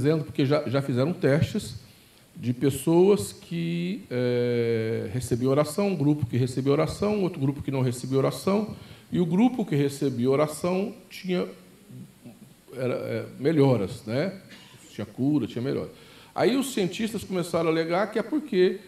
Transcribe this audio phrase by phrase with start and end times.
[0.00, 1.76] dizendo, porque já, já fizeram testes
[2.34, 7.82] de pessoas que é, recebiam oração, um grupo que recebia oração, outro grupo que não
[7.82, 8.74] recebia oração,
[9.12, 11.46] e o grupo que recebia oração tinha
[12.76, 14.40] era, é, melhoras, né?
[14.90, 15.90] Tinha cura, tinha melhora.
[16.34, 18.78] Aí os cientistas começaram a alegar que é porque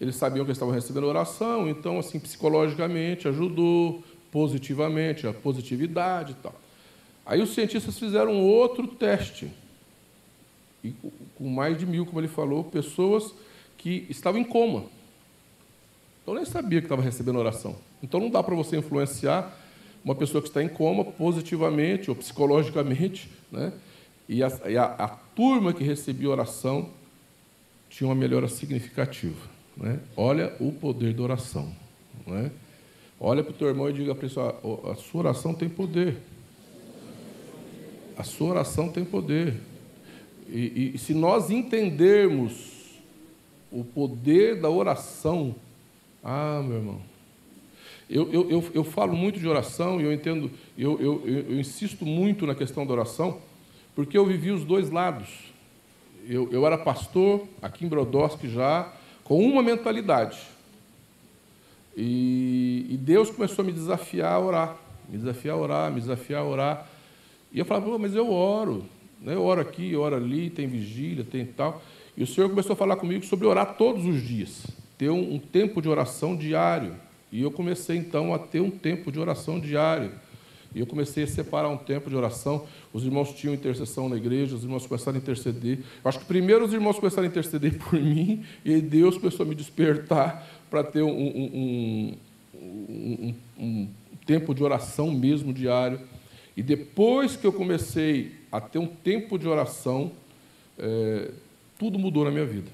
[0.00, 6.42] eles sabiam que eles estavam recebendo oração, então, assim, psicologicamente ajudou, positivamente, a positividade e
[6.42, 6.54] tal.
[7.24, 9.50] Aí os cientistas fizeram outro teste,
[10.82, 10.94] e
[11.34, 13.34] com mais de mil, como ele falou, pessoas
[13.76, 14.84] que estavam em coma.
[16.22, 17.76] Então nem sabia que estava recebendo oração.
[18.02, 19.56] Então não dá para você influenciar
[20.04, 23.72] uma pessoa que está em coma positivamente ou psicologicamente, né?
[24.28, 26.90] E a, e a, a turma que recebia oração
[27.88, 29.48] tinha uma melhora significativa.
[29.74, 29.98] Né?
[30.16, 31.72] Olha o poder da oração.
[32.26, 32.50] Né?
[33.18, 34.34] Olha para o teu irmão e diga para ele:
[34.90, 36.18] a sua oração tem poder.
[38.16, 39.54] A sua oração tem poder.
[40.48, 42.78] E, e, se nós entendermos
[43.70, 45.54] o poder da oração,
[46.24, 47.00] ah, meu irmão,
[48.08, 52.06] eu, eu, eu, eu, falo muito de oração e eu entendo, eu, eu, eu, insisto
[52.06, 53.38] muito na questão da oração,
[53.94, 55.28] porque eu vivi os dois lados.
[56.26, 58.90] Eu, eu era pastor aqui em Brodowski já,
[59.22, 60.38] com uma mentalidade.
[61.94, 64.76] E, e, Deus começou a me desafiar a orar,
[65.08, 66.88] me desafiar a orar, me desafiar a orar.
[67.52, 68.84] E eu falava, mas eu oro,
[69.20, 69.36] né?
[69.36, 71.82] oro aqui, oro ali, tem vigília, tem tal.
[72.16, 74.66] E o Senhor começou a falar comigo sobre orar todos os dias,
[74.96, 76.94] ter um, um tempo de oração diário.
[77.30, 80.12] E eu comecei então a ter um tempo de oração diário.
[80.74, 82.66] E eu comecei a separar um tempo de oração.
[82.92, 85.78] Os irmãos tinham intercessão na igreja, os irmãos começaram a interceder.
[85.78, 89.48] Eu acho que primeiro os irmãos começaram a interceder por mim, e Deus começou a
[89.48, 92.16] me despertar para ter um, um,
[92.54, 93.88] um, um,
[94.26, 96.00] tempo de oração mesmo diário.
[96.54, 100.12] E depois que eu comecei a ter um tempo de oração,
[100.78, 101.30] é,
[101.78, 102.70] tudo mudou na minha vida.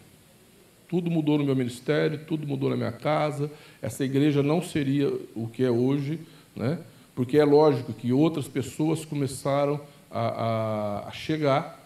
[0.89, 3.51] Tudo mudou no meu ministério, tudo mudou na minha casa.
[3.83, 6.21] Essa igreja não seria o que é hoje,
[6.55, 6.79] né?
[7.15, 9.81] porque é lógico que outras pessoas começaram
[10.11, 11.81] a, a, a chegar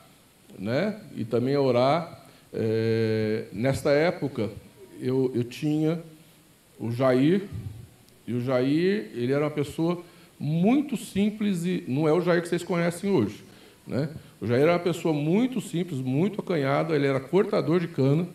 [0.59, 1.00] né?
[1.16, 2.27] e também a orar.
[2.53, 4.50] É, nesta época,
[5.00, 6.03] eu, eu tinha
[6.78, 7.48] o Jair,
[8.27, 10.03] e o Jair ele era uma pessoa
[10.38, 13.47] muito simples e não é o Jair que vocês conhecem hoje.
[13.88, 14.10] Né?
[14.41, 18.28] O Jair era uma pessoa muito simples, muito acanhada, ele era cortador de cana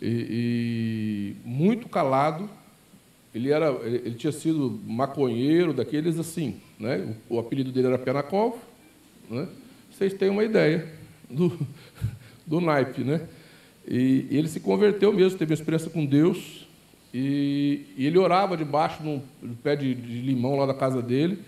[0.00, 2.48] e, e muito calado,
[3.34, 7.14] ele, era, ele tinha sido maconheiro, daqueles assim, né?
[7.28, 8.56] o, o apelido dele era Penacov,
[9.28, 9.46] né?
[9.92, 10.88] vocês têm uma ideia
[11.28, 11.56] do,
[12.46, 13.04] do naipe.
[13.04, 13.20] Né?
[13.86, 16.66] E, e ele se converteu mesmo, teve uma experiência com Deus,
[17.12, 21.38] e, e ele orava debaixo do pé de, de, limão lá da casa dele,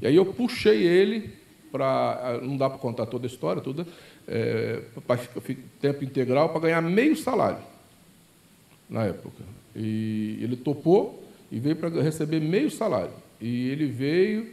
[0.00, 1.37] e aí eu puxei ele
[1.70, 3.86] para, não dá para contar toda a história, toda,
[4.26, 5.18] é, para
[5.80, 7.58] tempo integral, para ganhar meio salário
[8.88, 9.44] na época.
[9.74, 13.12] E ele topou e veio para receber meio salário.
[13.40, 14.48] E ele veio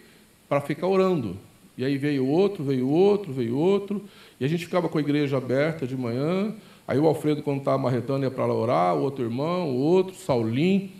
[0.47, 1.37] para ficar orando.
[1.77, 4.03] E aí veio outro, veio outro, veio outro.
[4.39, 6.53] E a gente ficava com a igreja aberta de manhã.
[6.87, 10.15] Aí o Alfredo, quando estava marretando, ia para lá orar, o outro irmão, o outro,
[10.15, 10.91] Saulim.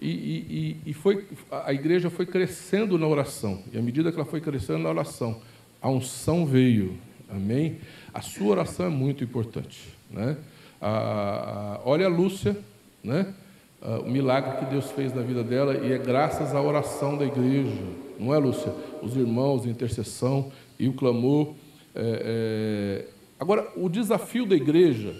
[0.00, 3.62] E, e, e foi, a igreja foi crescendo na oração.
[3.72, 5.40] E à medida que ela foi crescendo na oração,
[5.84, 6.96] a unção veio.
[7.28, 7.76] Amém?
[8.14, 9.86] A sua oração é muito importante.
[10.10, 10.34] Né?
[10.80, 12.56] A, a, olha a Lúcia,
[13.02, 13.34] né?
[13.82, 17.26] uh, o milagre que Deus fez na vida dela e é graças à oração da
[17.26, 17.82] igreja,
[18.18, 18.72] não é, Lúcia?
[19.02, 21.54] Os irmãos, a intercessão e o clamor.
[21.94, 23.08] É, é...
[23.38, 25.14] Agora, o desafio da igreja,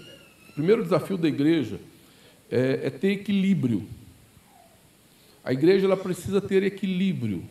[0.49, 1.79] o primeiro desafio da igreja
[2.49, 3.83] é, é ter equilíbrio.
[5.43, 7.43] A igreja ela precisa ter equilíbrio.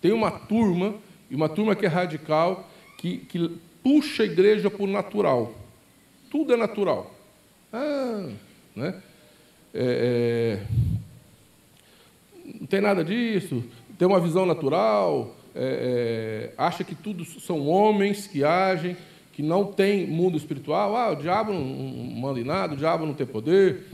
[0.00, 0.96] Tem uma turma,
[1.30, 2.68] e uma turma que é radical,
[2.98, 3.50] que, que
[3.82, 5.54] puxa a igreja o natural.
[6.30, 7.14] Tudo é natural.
[7.72, 8.28] Ah,
[8.74, 9.00] né?
[9.72, 10.60] é, é,
[12.58, 13.62] não tem nada disso,
[13.98, 18.96] tem uma visão natural, é, é, acha que tudo são homens que agem,
[19.32, 20.96] que não tem mundo espiritual.
[20.96, 23.84] Ah, o diabo não manda em nada, o diabo não tem poder.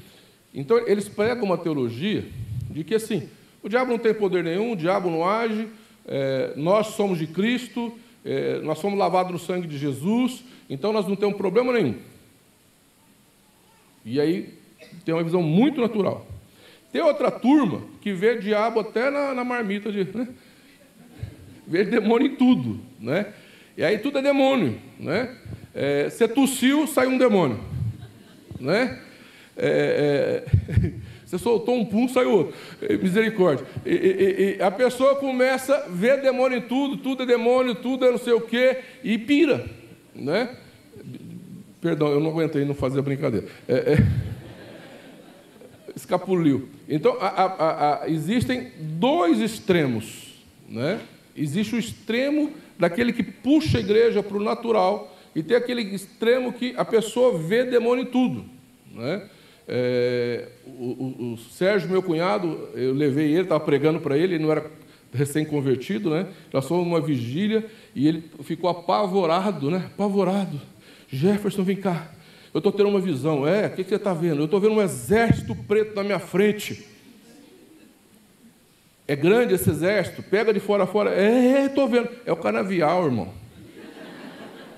[0.54, 2.24] Então, eles pregam uma teologia
[2.70, 3.28] de que, assim,
[3.62, 5.68] o diabo não tem poder nenhum, o diabo não age,
[6.06, 7.92] é, nós somos de Cristo,
[8.24, 11.96] é, nós somos lavados no sangue de Jesus, então nós não temos problema nenhum.
[14.04, 14.54] E aí
[15.04, 16.26] tem uma visão muito natural.
[16.92, 20.28] Tem outra turma que vê diabo até na, na marmita, de, né?
[21.66, 22.80] vê demônio em tudo.
[23.00, 23.32] Né?
[23.76, 24.80] E aí tudo é demônio.
[24.98, 25.36] Né?
[25.74, 27.60] É, você tossiu, sai um demônio.
[28.60, 28.98] Né?
[29.56, 30.92] É, é,
[31.26, 32.54] você soltou um pum, sai outro.
[32.80, 33.66] É, misericórdia.
[33.84, 38.06] E, e, e, a pessoa começa a ver demônio em tudo, tudo é demônio, tudo
[38.06, 39.66] é não sei o quê, e pira.
[40.14, 40.56] Né?
[41.80, 43.48] Perdão, eu não aguentei não fazer a brincadeira.
[43.66, 43.96] É, é...
[45.96, 46.68] Escapuliu.
[46.88, 50.44] Então, a, a, a, existem dois extremos.
[50.68, 51.00] Né?
[51.36, 56.52] Existe o extremo daquele que puxa a igreja para o natural, e tem aquele extremo
[56.52, 58.44] que a pessoa vê demônio em tudo.
[58.94, 59.28] Né?
[59.68, 64.52] É, o, o, Sérgio, meu cunhado, eu levei ele, estava pregando para ele, ele não
[64.52, 64.70] era
[65.12, 66.28] recém-convertido, né?
[66.52, 69.84] Nós fomos numa vigília e ele ficou apavorado, né?
[69.86, 70.60] Apavorado.
[71.08, 72.12] Jefferson, vem cá.
[72.54, 73.46] Eu estou tendo uma visão.
[73.46, 74.40] É, o que, que você está vendo?
[74.40, 76.86] Eu estou vendo um exército preto na minha frente.
[79.08, 80.22] É grande esse exército?
[80.22, 81.10] Pega de fora a fora.
[81.10, 82.08] É, estou vendo.
[82.24, 83.32] É o canavial, irmão.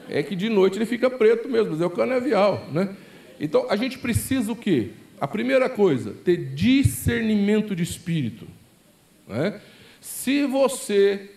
[0.09, 2.95] É que de noite ele fica preto mesmo, mas é o canavial, né?
[3.41, 4.91] Então a gente precisa o quê?
[5.21, 8.47] A primeira coisa, ter discernimento de espírito.
[9.27, 9.61] Né?
[10.01, 11.31] Se você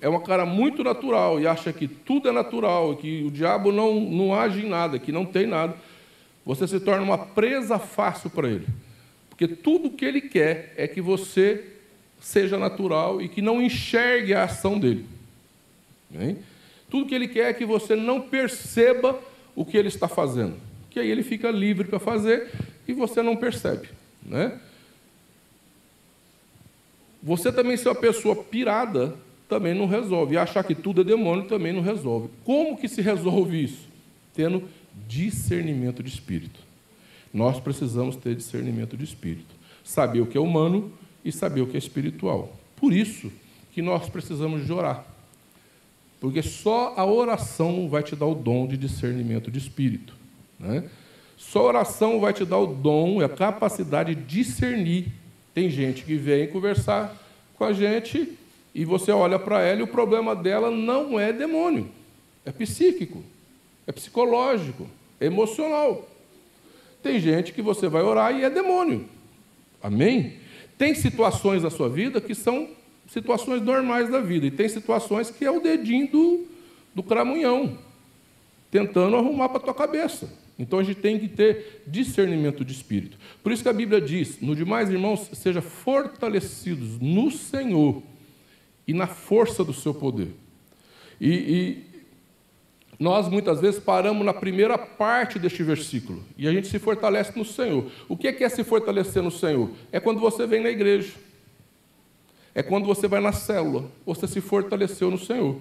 [0.00, 4.00] é uma cara muito natural e acha que tudo é natural, que o diabo não,
[4.00, 5.76] não age em nada, que não tem nada,
[6.44, 8.66] você se torna uma presa fácil para ele.
[9.28, 11.64] Porque tudo que ele quer é que você
[12.20, 15.06] seja natural e que não enxergue a ação dele.
[16.08, 16.38] Bem?
[16.88, 19.18] Tudo que ele quer é que você não perceba
[19.54, 20.56] o que ele está fazendo.
[20.90, 22.50] Que aí ele fica livre para fazer
[22.86, 23.88] e você não percebe.
[24.24, 24.58] Né?
[27.22, 29.14] Você também ser uma pessoa pirada
[29.48, 30.36] também não resolve.
[30.36, 32.30] Achar que tudo é demônio também não resolve.
[32.44, 33.88] Como que se resolve isso?
[34.34, 34.68] Tendo
[35.06, 36.60] discernimento de espírito.
[37.32, 39.54] Nós precisamos ter discernimento de espírito.
[39.84, 40.92] Saber o que é humano
[41.24, 42.56] e saber o que é espiritual.
[42.76, 43.30] Por isso
[43.72, 45.04] que nós precisamos de orar.
[46.20, 50.14] Porque só a oração vai te dar o dom de discernimento de espírito.
[50.60, 50.84] Né?
[51.36, 55.08] Só oração vai te dar o dom e a capacidade de discernir.
[55.54, 57.16] Tem gente que vem conversar
[57.56, 58.38] com a gente
[58.74, 61.88] e você olha para ela e o problema dela não é demônio,
[62.44, 63.24] é psíquico,
[63.86, 64.86] é psicológico,
[65.18, 66.08] é emocional.
[67.02, 69.08] Tem gente que você vai orar e é demônio.
[69.82, 70.34] Amém?
[70.76, 72.68] Tem situações na sua vida que são
[73.08, 76.46] situações normais da vida, e tem situações que é o dedinho do,
[76.94, 77.76] do cramunhão,
[78.70, 80.30] tentando arrumar para a tua cabeça.
[80.60, 83.16] Então a gente tem que ter discernimento de espírito.
[83.42, 88.02] Por isso que a Bíblia diz: no demais, irmãos, seja fortalecidos no Senhor
[88.86, 90.28] e na força do seu poder.
[91.18, 91.84] E, e,
[92.98, 97.44] nós muitas vezes paramos na primeira parte deste versículo e a gente se fortalece no
[97.44, 97.90] Senhor.
[98.06, 99.70] O que é, é se fortalecer no Senhor?
[99.90, 101.14] É quando você vem na igreja,
[102.54, 105.56] é quando você vai na célula, você se fortaleceu no Senhor.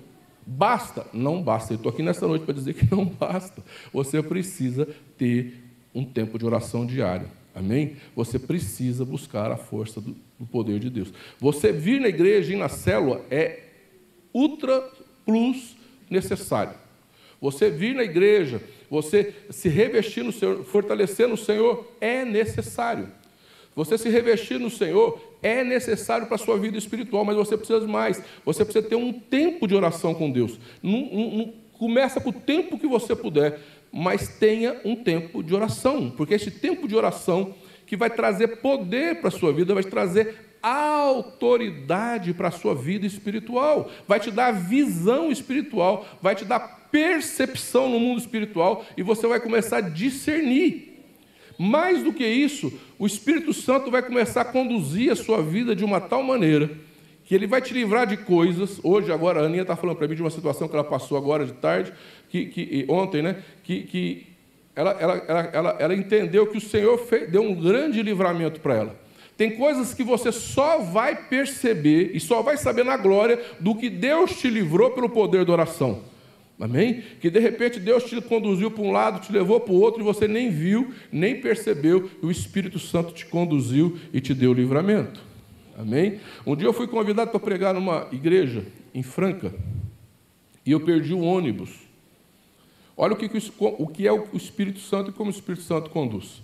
[0.51, 1.05] Basta?
[1.13, 1.73] Não basta.
[1.73, 3.63] Eu estou aqui nessa noite para dizer que não basta.
[3.93, 5.53] Você precisa ter
[5.93, 7.27] um tempo de oração diário.
[7.53, 7.97] Amém?
[8.15, 11.13] Você precisa buscar a força do, do poder de Deus.
[11.39, 13.59] Você vir na igreja e na célula é
[14.33, 14.81] ultra
[15.23, 15.77] plus
[16.09, 16.73] necessário.
[17.39, 18.59] Você vir na igreja,
[18.89, 23.07] você se revestir no Senhor, fortalecer no Senhor é necessário.
[23.75, 27.85] Você se revestir no Senhor é necessário para a sua vida espiritual, mas você precisa
[27.87, 28.21] mais.
[28.45, 30.59] Você precisa ter um tempo de oração com Deus.
[30.81, 33.59] Não, não, não, começa com o tempo que você puder
[33.91, 37.55] mas tenha um tempo de oração, porque esse tempo de oração
[37.85, 43.05] que vai trazer poder para a sua vida, vai trazer autoridade para a sua vida
[43.05, 46.59] espiritual, vai te dar visão espiritual, vai te dar
[46.91, 50.88] percepção no mundo espiritual e você vai começar a discernir.
[51.61, 55.83] Mais do que isso, o Espírito Santo vai começar a conduzir a sua vida de
[55.83, 56.71] uma tal maneira
[57.25, 58.79] que ele vai te livrar de coisas.
[58.81, 61.45] Hoje, agora, a Aninha está falando para mim de uma situação que ela passou agora
[61.45, 61.91] de tarde,
[62.29, 63.43] que, que ontem, né?
[63.61, 64.27] Que, que
[64.73, 68.75] ela, ela, ela, ela, ela entendeu que o Senhor fez, deu um grande livramento para
[68.75, 68.99] ela.
[69.35, 73.89] Tem coisas que você só vai perceber e só vai saber na glória do que
[73.89, 76.03] Deus te livrou pelo poder da oração.
[76.59, 77.03] Amém?
[77.21, 80.03] Que de repente Deus te conduziu para um lado, te levou para o outro e
[80.03, 85.23] você nem viu, nem percebeu, e o Espírito Santo te conduziu e te deu livramento.
[85.77, 86.19] Amém?
[86.45, 89.53] Um dia eu fui convidado para pregar numa igreja em Franca
[90.65, 91.71] e eu perdi o ônibus.
[92.97, 96.41] Olha o que, o que é o Espírito Santo e como o Espírito Santo conduz.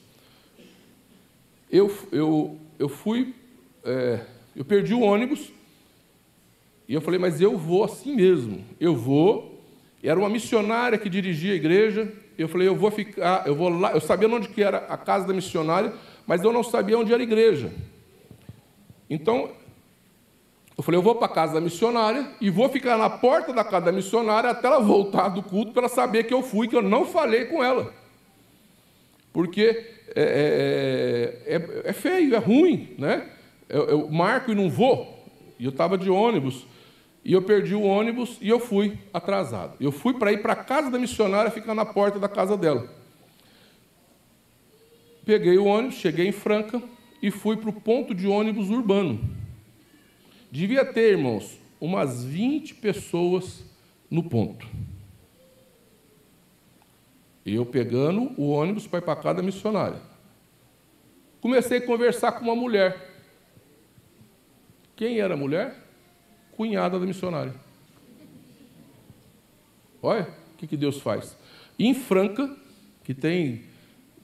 [1.69, 3.36] Eu, eu, eu fui,
[3.84, 4.22] é,
[4.55, 5.51] eu perdi o ônibus
[6.88, 8.63] e eu falei, mas eu vou assim mesmo.
[8.79, 9.54] Eu vou.
[10.07, 12.12] Era uma missionária que dirigia a igreja.
[12.38, 13.91] Eu falei, eu vou ficar, eu vou lá.
[13.91, 15.93] Eu sabia onde que era a casa da missionária,
[16.27, 17.71] mas eu não sabia onde era a igreja.
[19.09, 19.50] Então,
[20.77, 23.63] eu falei, eu vou para a casa da missionária e vou ficar na porta da
[23.63, 26.81] casa da missionária até ela voltar do culto para saber que eu fui, que eu
[26.81, 27.93] não falei com ela.
[29.31, 29.85] Porque
[30.15, 33.29] é, é, é, é feio, é ruim, né?
[33.67, 35.25] Eu, eu, marco e não vou.
[35.57, 36.65] E eu estava de ônibus.
[37.25, 39.75] E eu perdi o ônibus e eu fui atrasado.
[39.79, 42.88] Eu fui para ir para a casa da missionária, ficar na porta da casa dela.
[45.25, 46.79] Peguei o ônibus, cheguei em Franca
[47.20, 49.20] e fui para o ponto de ônibus urbano.
[50.51, 53.65] Devia ter, irmãos, umas 20 pessoas
[54.08, 54.67] no ponto.
[57.44, 60.00] Eu pegando o ônibus para ir para a casa da missionária.
[61.41, 63.13] Comecei a conversar com uma mulher.
[64.96, 65.85] Quem era a mulher?
[66.55, 67.53] Cunhada da missionária.
[70.01, 71.35] Olha o que, que Deus faz.
[71.77, 72.55] Em Franca,
[73.03, 73.63] que tem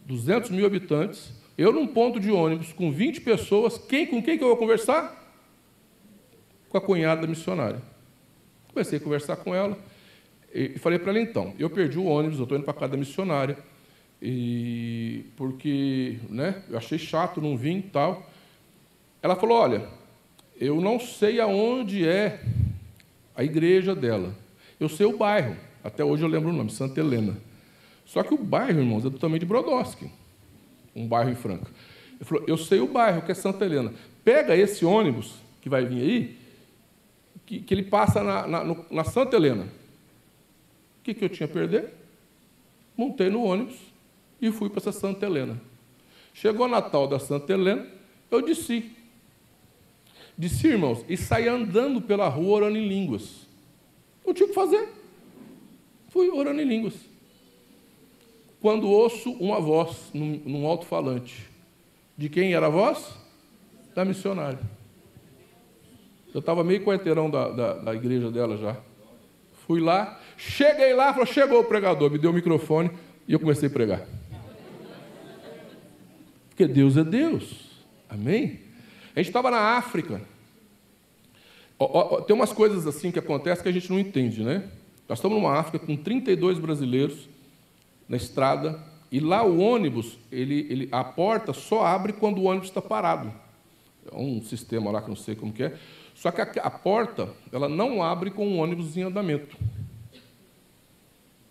[0.05, 4.43] 200 mil habitantes, eu num ponto de ônibus com 20 pessoas, quem, com quem que
[4.43, 5.17] eu vou conversar?
[6.69, 7.81] Com a cunhada da missionária.
[8.69, 9.77] Comecei a conversar com ela
[10.53, 12.97] e falei para ela então, eu perdi o ônibus, eu estou indo para casa da
[12.97, 13.57] missionária,
[14.21, 18.29] e porque né, eu achei chato, não vim e tal.
[19.21, 19.87] Ela falou, olha,
[20.61, 22.39] eu não sei aonde é
[23.35, 24.35] a igreja dela.
[24.79, 25.57] Eu sei o bairro.
[25.83, 27.35] Até hoje eu lembro o nome, Santa Helena.
[28.05, 30.11] Só que o bairro, irmãos, é do tamanho de Brodowski,
[30.95, 31.71] um bairro em Franca.
[32.13, 33.91] Ele falou, eu sei o bairro, que é Santa Helena.
[34.23, 36.37] Pega esse ônibus que vai vir aí,
[37.43, 39.63] que, que ele passa na, na, na Santa Helena.
[39.63, 41.91] O que, que eu tinha a perder?
[42.95, 43.77] Montei no ônibus
[44.39, 45.59] e fui para essa Santa Helena.
[46.35, 47.87] Chegou Natal da Santa Helena,
[48.29, 48.91] eu desci.
[50.37, 53.47] Desci, irmãos, e saí andando pela rua orando em línguas.
[54.25, 54.89] Não tinha o que fazer.
[56.09, 56.93] Fui orando em línguas.
[58.59, 61.49] Quando ouço uma voz num, num alto-falante.
[62.17, 63.17] De quem era a voz?
[63.95, 64.59] Da missionária.
[66.33, 68.77] Eu estava meio quarteirão da, da, da igreja dela já.
[69.65, 72.91] Fui lá, cheguei lá, falou, chegou o pregador, me deu o microfone
[73.27, 74.07] e eu comecei a pregar.
[76.49, 77.83] Porque Deus é Deus.
[78.09, 78.59] Amém?
[79.15, 80.21] A gente estava na África.
[82.27, 84.69] Tem umas coisas assim que acontecem que a gente não entende, né?
[85.09, 87.27] Nós estamos numa África com 32 brasileiros
[88.07, 88.79] na estrada
[89.11, 93.33] e lá o ônibus, ele, ele, a porta só abre quando o ônibus está parado.
[94.09, 95.77] É um sistema lá que não sei como que é.
[96.15, 99.57] Só que a, a porta, ela não abre com o ônibus em andamento.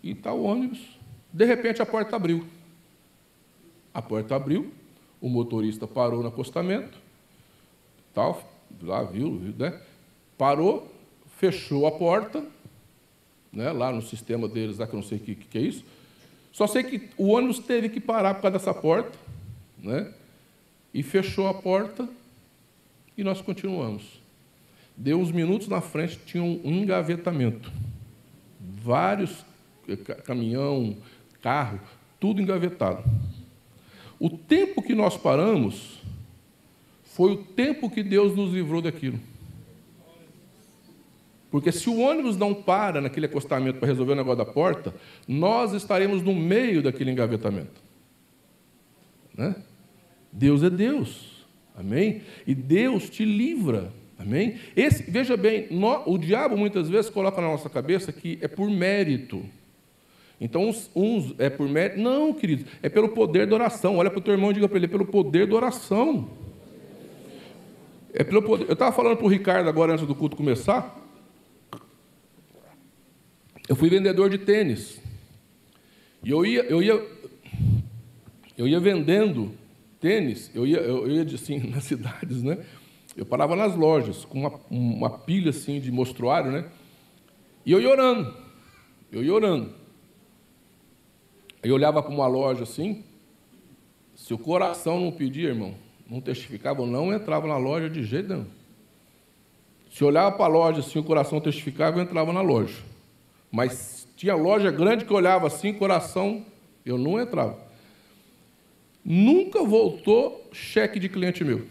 [0.01, 0.79] E está o ônibus.
[1.31, 2.45] De repente a porta abriu.
[3.93, 4.71] A porta abriu,
[5.19, 6.97] o motorista parou no acostamento,
[8.13, 8.41] tal,
[8.81, 9.79] lá viu, né?
[10.37, 10.91] Parou,
[11.37, 12.43] fechou a porta,
[13.51, 13.71] né?
[13.71, 15.83] lá no sistema deles, lá que eu não sei o que, que é isso.
[16.51, 19.17] Só sei que o ônibus teve que parar por causa dessa porta,
[19.77, 20.13] né?
[20.93, 22.07] E fechou a porta
[23.17, 24.19] e nós continuamos.
[24.97, 27.71] Deu uns minutos na frente, tinha um engavetamento.
[28.59, 29.45] Vários
[29.87, 30.97] eh, caminhão,
[31.41, 31.79] carro,
[32.19, 33.03] tudo engavetado.
[34.19, 36.00] O tempo que nós paramos
[37.21, 39.19] foi o tempo que Deus nos livrou daquilo.
[41.51, 44.91] Porque se o ônibus não para naquele acostamento para resolver o negócio da porta,
[45.27, 47.79] nós estaremos no meio daquele engavetamento.
[49.37, 49.55] Né?
[50.31, 51.45] Deus é Deus.
[51.75, 52.23] Amém?
[52.47, 53.93] E Deus te livra.
[54.17, 54.55] Amém?
[54.75, 58.67] Esse, veja bem, no, o diabo muitas vezes coloca na nossa cabeça que é por
[58.67, 59.45] mérito.
[60.39, 61.99] Então, uns, uns é por mérito.
[61.99, 63.97] Não, querido, é pelo poder da oração.
[63.97, 66.40] Olha para o teu irmão e diga para ele: é pelo poder da oração.
[68.13, 68.67] É pelo poder.
[68.67, 70.97] Eu estava falando para o Ricardo agora, antes do culto começar.
[73.67, 75.01] Eu fui vendedor de tênis.
[76.23, 77.07] E eu ia, eu ia,
[78.57, 79.51] eu ia vendendo
[79.99, 82.63] tênis, eu ia, eu ia assim, nas cidades, né?
[83.15, 86.69] Eu parava nas lojas com uma, uma pilha assim de mostruário, né?
[87.65, 88.33] E eu ia orando,
[89.11, 89.73] eu ia orando.
[91.63, 93.03] Aí eu olhava para uma loja assim,
[94.15, 95.75] se o coração não pedia, irmão,
[96.11, 98.45] não testificava, eu não entrava na loja de jeito nenhum.
[99.89, 102.75] Se olhava para a loja assim, o coração testificava, eu entrava na loja.
[103.49, 106.45] Mas tinha loja grande que olhava assim, coração,
[106.85, 107.57] eu não entrava.
[109.05, 111.65] Nunca voltou cheque de cliente meu.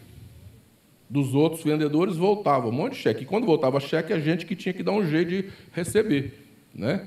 [1.08, 3.24] Dos outros vendedores voltava um monte de cheque.
[3.24, 6.46] E quando voltava cheque, a gente que tinha que dar um jeito de receber.
[6.74, 7.06] Né?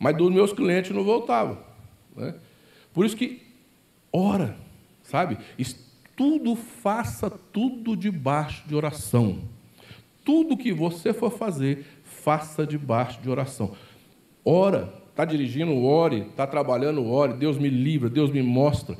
[0.00, 1.64] Mas dos meus clientes não voltava.
[2.16, 2.34] Né?
[2.92, 3.40] Por isso que
[4.12, 4.56] ora,
[5.04, 5.38] sabe?
[6.16, 9.38] Tudo faça tudo debaixo de oração.
[10.24, 13.72] Tudo que você for fazer, faça debaixo de oração.
[14.44, 18.96] Ora, está dirigindo, ore, está trabalhando, ore, Deus me livra, Deus me mostra.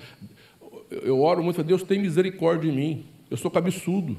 [0.90, 3.06] Eu oro muito, Deus tem misericórdia de mim.
[3.30, 4.16] Eu sou cabeçudo.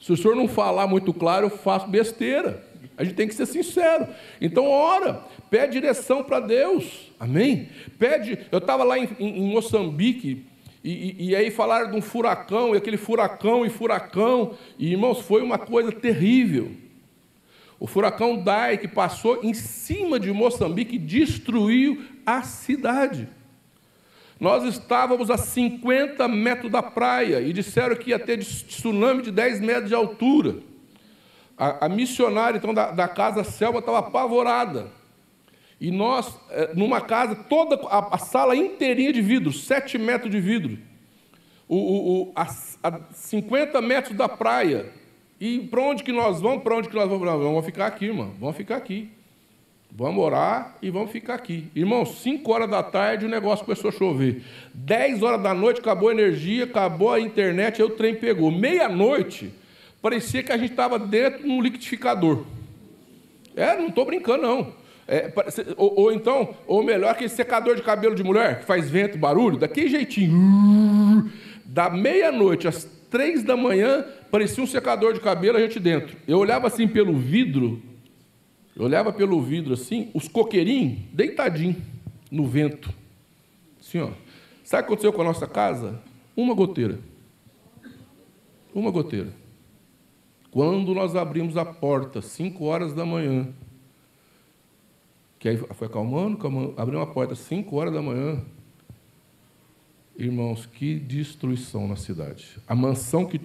[0.00, 2.62] Se o senhor não falar muito claro, eu faço besteira.
[2.96, 4.06] A gente tem que ser sincero.
[4.40, 7.10] Então, ora, pede direção para Deus.
[7.18, 7.68] Amém?
[7.98, 8.38] Pede.
[8.52, 10.44] Eu estava lá em, em, em Moçambique.
[10.84, 15.42] E, e, aí falaram de um furacão, e aquele furacão e furacão, e irmãos, foi
[15.42, 16.72] uma coisa terrível.
[17.80, 23.26] O furacão Dai, que passou em cima de Moçambique, destruiu a cidade.
[24.38, 29.60] Nós estávamos a 50 metros da praia e disseram que ia ter tsunami de 10
[29.60, 30.56] metros de altura.
[31.56, 34.88] A, a missionária, então, da, da casa Selma estava apavorada.
[35.80, 40.40] E nós, eh, numa casa, toda a, a sala inteirinha de vidro, 7 metros de
[40.40, 40.78] vidro.
[41.68, 42.46] O, o, o, a,
[42.82, 44.92] a 50 metros da praia.
[45.40, 46.62] E para onde que nós vamos?
[46.62, 47.26] Para onde que nós vamos?
[47.26, 48.32] Vamos ficar aqui, irmão.
[48.38, 49.10] Vamos ficar aqui.
[49.96, 51.68] Vamos orar e vamos ficar aqui.
[51.72, 54.42] Irmão, 5 horas da tarde o negócio começou a chover.
[54.74, 58.50] 10 horas da noite acabou a energia, acabou a internet, aí o trem pegou.
[58.50, 59.52] Meia-noite,
[60.02, 62.44] parecia que a gente estava dentro de um liquidificador.
[63.54, 64.83] É, não estou brincando, não.
[65.06, 65.32] É,
[65.76, 69.58] ou, ou, então, ou melhor, aquele secador de cabelo de mulher que faz vento, barulho,
[69.58, 71.30] daquele jeitinho.
[71.64, 76.16] Da meia-noite às três da manhã, parecia um secador de cabelo, a gente dentro.
[76.26, 77.82] Eu olhava assim pelo vidro,
[78.74, 81.76] eu olhava pelo vidro assim, os coqueirinhos deitadinhos
[82.30, 82.92] no vento.
[83.80, 84.10] Assim, ó.
[84.64, 86.00] Sabe o que aconteceu com a nossa casa?
[86.36, 86.98] Uma goteira.
[88.74, 89.28] Uma goteira.
[90.50, 93.48] Quando nós abrimos a porta, 5 horas da manhã,
[95.44, 98.42] que aí foi acalmando, acalmando abriu a porta 5 horas da manhã,
[100.16, 102.56] irmãos, que destruição na cidade.
[102.66, 103.38] A mansão que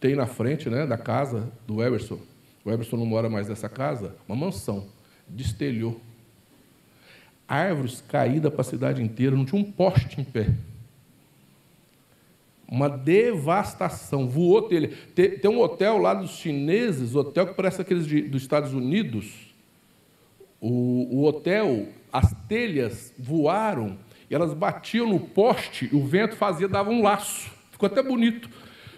[0.00, 2.18] tem na frente né, da casa do Everson,
[2.64, 4.86] o Everson não mora mais nessa casa, uma mansão,
[5.28, 6.00] destelhou.
[7.46, 10.54] Árvores caídas para a cidade inteira, não tinha um poste em pé.
[12.66, 14.90] Uma devastação, voou telha.
[15.14, 19.49] Tem, tem um hotel lá dos chineses, hotel que parece aqueles de, dos Estados Unidos.
[20.60, 23.96] O, o hotel, as telhas voaram
[24.30, 27.50] elas batiam no poste, o vento fazia, dava um laço.
[27.72, 28.48] Ficou até bonito.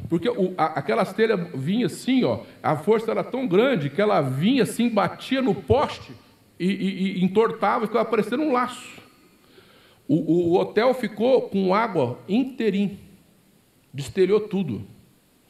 [0.09, 4.21] Porque o, a, aquelas telhas vinha assim, ó, a força era tão grande que ela
[4.21, 6.12] vinha assim, batia no poste
[6.61, 9.00] e, e, e entortava, ficava parecendo um laço.
[10.07, 12.99] O, o, o hotel ficou com água inteirinho,
[13.94, 14.85] destelhou tudo.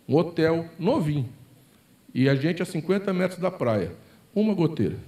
[0.08, 1.28] Um hotel novinho.
[2.14, 3.92] E a gente a 50 metros da praia.
[4.34, 4.98] Uma goteira.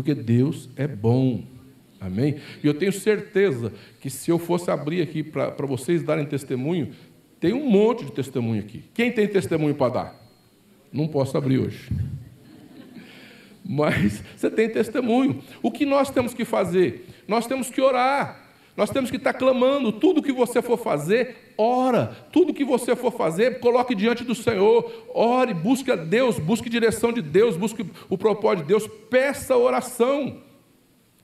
[0.00, 1.44] Porque Deus é bom.
[2.00, 2.36] Amém?
[2.64, 6.92] E eu tenho certeza que se eu fosse abrir aqui para vocês darem testemunho,
[7.38, 8.82] tem um monte de testemunho aqui.
[8.94, 10.26] Quem tem testemunho para dar?
[10.90, 11.90] Não posso abrir hoje.
[13.62, 15.42] Mas você tem testemunho.
[15.62, 17.06] O que nós temos que fazer?
[17.28, 18.39] Nós temos que orar.
[18.76, 19.92] Nós temos que estar clamando.
[19.92, 22.16] Tudo que você for fazer, ora.
[22.32, 24.90] Tudo que você for fazer, coloque diante do Senhor.
[25.14, 28.88] Ore, busque a Deus, busque direção de Deus, busque o propósito de Deus.
[29.08, 30.38] Peça oração.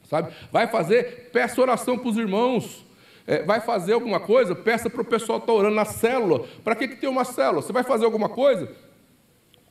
[0.04, 0.32] Sabe?
[0.52, 2.87] Vai fazer, peça oração para os irmãos
[3.26, 6.46] é, vai fazer alguma coisa, peça para o pessoal estar tá orando na célula.
[6.62, 7.61] Para que, que tem uma célula?
[7.61, 8.70] Você vai fazer alguma coisa?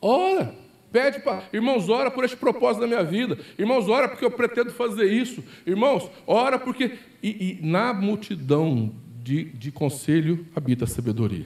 [0.01, 0.64] Ora.
[0.91, 1.43] Pede para.
[1.51, 3.37] Irmãos, ora por este propósito da minha vida.
[3.57, 5.43] Irmãos, ora porque eu pretendo fazer isso.
[5.65, 6.91] Irmãos, ora porque.
[7.21, 8.91] E, e na multidão
[9.23, 11.45] de, de conselho habita a sabedoria.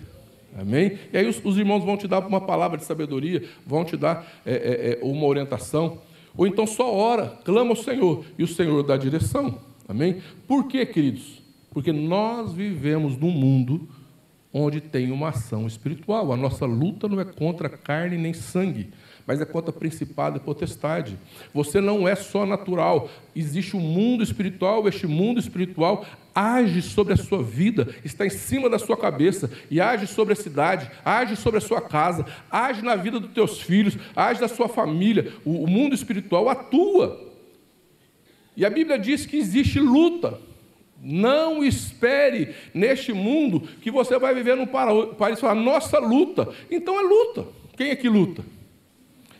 [0.57, 0.97] Amém?
[1.13, 4.27] E aí os, os, irmãos vão te dar uma palavra de sabedoria, vão te dar
[4.45, 6.01] é, é, é uma orientação.
[6.35, 9.59] Ou então só ora, clama ao Senhor, e o Senhor dá direção.
[9.87, 10.21] Amém?
[10.47, 11.41] Por quê, queridos?
[11.71, 13.87] Porque nós vivemos num mundo
[14.53, 16.31] onde tem uma ação espiritual.
[16.33, 18.89] A nossa luta não é contra carne nem sangue,
[19.29, 21.15] mas é contra principado e potestade.
[21.53, 27.17] Você não é só natural, existe um mundo espiritual, este mundo espiritual age sobre a
[27.17, 31.59] sua vida, está em cima da sua cabeça e age sobre a cidade, age sobre
[31.59, 35.31] a sua casa, age na vida dos teus filhos, age na sua família.
[35.45, 37.23] O mundo espiritual atua.
[38.57, 40.39] E a Bíblia diz que existe luta.
[40.99, 46.49] Não espere neste mundo que você vai viver num país falar, nossa luta.
[46.71, 47.45] Então é luta.
[47.77, 48.43] Quem é que luta?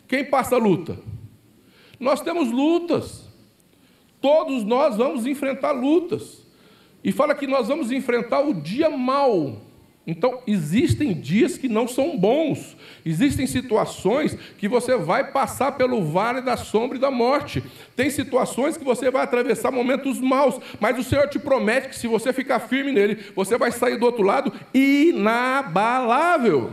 [0.10, 0.98] Quem passa a luta?
[2.00, 3.30] Nós temos lutas.
[4.20, 6.46] Todos nós vamos enfrentar lutas.
[7.04, 9.62] E fala que nós vamos enfrentar o dia mal.
[10.08, 16.42] Então, existem dias que não são bons, existem situações que você vai passar pelo vale
[16.42, 17.62] da sombra e da morte,
[17.96, 22.08] tem situações que você vai atravessar momentos maus, mas o Senhor te promete que se
[22.08, 26.72] você ficar firme nele, você vai sair do outro lado inabalável.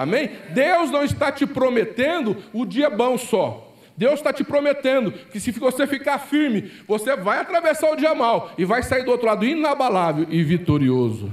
[0.00, 0.30] Amém?
[0.54, 3.70] Deus não está te prometendo o dia bom só.
[3.94, 8.50] Deus está te prometendo que se você ficar firme, você vai atravessar o dia mal
[8.56, 11.30] e vai sair do outro lado inabalável e vitorioso.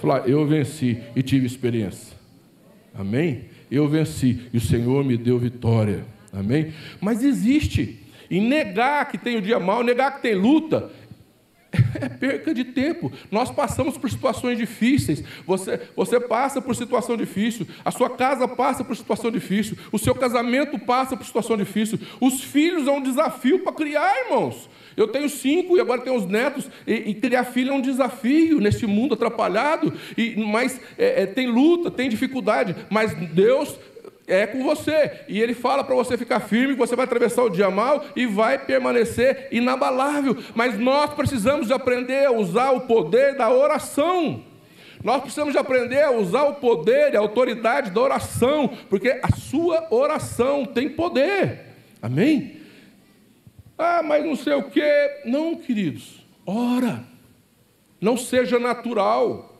[0.00, 2.16] Falar, eu venci e tive experiência.
[2.96, 3.46] Amém?
[3.68, 6.04] Eu venci e o Senhor me deu vitória.
[6.32, 6.72] Amém?
[7.00, 7.98] Mas existe.
[8.30, 10.92] E negar que tem o dia mal, negar que tem luta,
[12.00, 13.12] é perca de tempo.
[13.30, 15.22] Nós passamos por situações difíceis.
[15.46, 17.66] Você, você passa por situação difícil.
[17.84, 19.76] A sua casa passa por situação difícil.
[19.92, 21.98] O seu casamento passa por situação difícil.
[22.20, 24.68] Os filhos é um desafio para criar, irmãos.
[24.96, 26.68] Eu tenho cinco e agora tenho os netos.
[26.86, 29.92] E, e criar filho é um desafio neste mundo atrapalhado.
[30.16, 32.74] E, mas é, é, tem luta, tem dificuldade.
[32.90, 33.78] Mas Deus
[34.26, 35.24] é com você.
[35.28, 38.58] E ele fala para você ficar firme, você vai atravessar o dia mal e vai
[38.58, 40.36] permanecer inabalável.
[40.54, 44.42] Mas nós precisamos de aprender a usar o poder da oração.
[45.02, 49.30] Nós precisamos de aprender a usar o poder e a autoridade da oração, porque a
[49.36, 51.60] sua oração tem poder.
[52.02, 52.60] Amém?
[53.78, 55.22] Ah, mas não sei o quê.
[55.24, 56.24] Não, queridos.
[56.44, 57.04] Ora.
[58.00, 59.55] Não seja natural.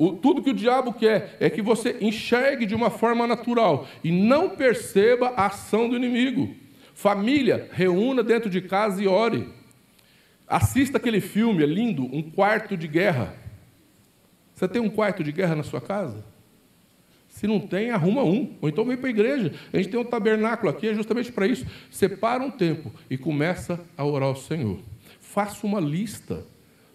[0.00, 4.10] O, tudo que o diabo quer é que você enxergue de uma forma natural e
[4.10, 6.54] não perceba a ação do inimigo.
[6.94, 9.46] Família, reúna dentro de casa e ore.
[10.48, 13.36] Assista aquele filme, é lindo, Um Quarto de Guerra.
[14.54, 16.24] Você tem um quarto de guerra na sua casa?
[17.28, 18.56] Se não tem, arruma um.
[18.62, 19.52] Ou então vem para a igreja.
[19.70, 21.66] A gente tem um tabernáculo aqui, é justamente para isso.
[21.90, 24.78] Separa um tempo e começa a orar ao Senhor.
[25.20, 26.46] Faça uma lista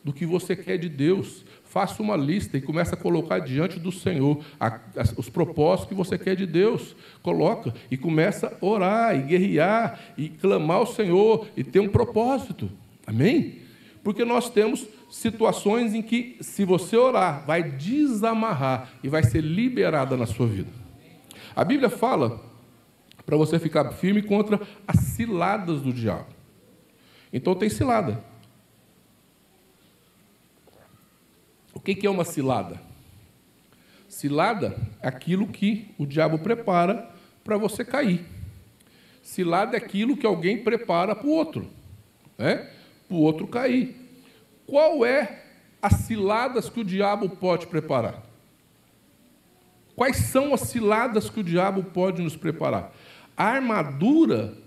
[0.03, 1.44] do que você quer de Deus
[1.75, 4.79] faça uma lista e começa a colocar diante do Senhor a, a,
[5.17, 6.95] os propósitos que você quer de Deus.
[7.21, 12.71] Coloca e começa a orar e guerrear e clamar ao Senhor e ter um propósito.
[13.05, 13.57] Amém?
[14.05, 20.15] Porque nós temos situações em que, se você orar, vai desamarrar e vai ser liberada
[20.15, 20.71] na sua vida.
[21.53, 22.39] A Bíblia fala
[23.25, 26.27] para você ficar firme contra as ciladas do diabo.
[27.33, 28.23] Então tem cilada.
[31.85, 32.81] O que é uma cilada?
[34.09, 37.07] Cilada é aquilo que o diabo prepara
[37.43, 38.25] para você cair.
[39.21, 41.69] Cilada é aquilo que alguém prepara para o outro,
[42.39, 42.71] né?
[43.07, 43.95] para o outro cair.
[44.65, 45.43] Qual é
[45.79, 48.23] as ciladas que o diabo pode preparar?
[49.95, 52.91] Quais são as ciladas que o diabo pode nos preparar?
[53.37, 54.57] A armadura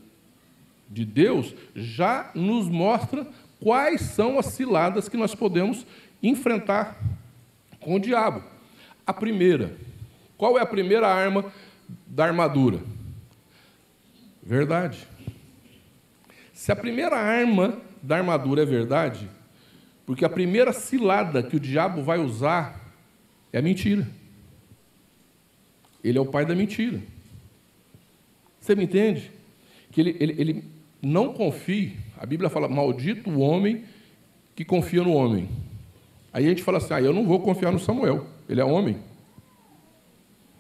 [0.88, 3.26] de Deus já nos mostra
[3.60, 5.84] quais são as ciladas que nós podemos
[6.22, 6.98] enfrentar
[7.80, 8.42] com o diabo.
[9.06, 9.76] A primeira,
[10.36, 11.52] qual é a primeira arma
[12.06, 12.80] da armadura?
[14.42, 15.06] Verdade.
[16.52, 19.28] Se a primeira arma da armadura é verdade,
[20.06, 22.80] porque a primeira cilada que o diabo vai usar
[23.52, 24.08] é a mentira.
[26.02, 27.00] Ele é o pai da mentira.
[28.60, 29.30] Você me entende?
[29.90, 30.64] Que ele, ele, ele
[31.00, 33.84] não confie, a Bíblia fala, maldito o homem
[34.54, 35.48] que confia no homem.
[36.38, 38.98] Aí a gente fala assim: ah, eu não vou confiar no Samuel, ele é homem.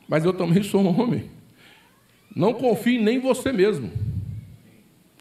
[0.08, 1.30] Mas eu também sou um homem.
[2.34, 3.88] Não confie nem você mesmo.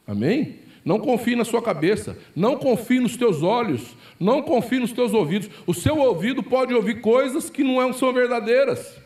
[0.07, 0.61] Amém?
[0.83, 5.47] Não confie na sua cabeça, não confie nos teus olhos, não confie nos teus ouvidos.
[5.67, 8.97] O seu ouvido pode ouvir coisas que não são verdadeiras.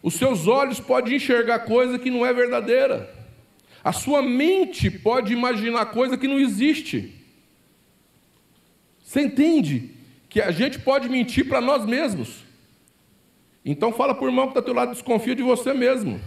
[0.00, 3.12] Os seus olhos podem enxergar coisa que não é verdadeira.
[3.82, 7.12] A sua mente pode imaginar coisa que não existe.
[9.02, 9.95] Você entende?
[10.36, 12.44] Que a gente pode mentir para nós mesmos.
[13.64, 16.20] Então fala por irmão que está do teu lado, desconfia de você mesmo.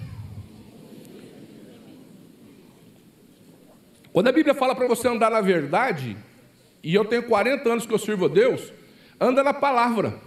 [4.12, 6.18] Quando a Bíblia fala para você andar na verdade,
[6.84, 8.74] e eu tenho 40 anos que eu sirvo a Deus,
[9.22, 10.20] anda na palavra.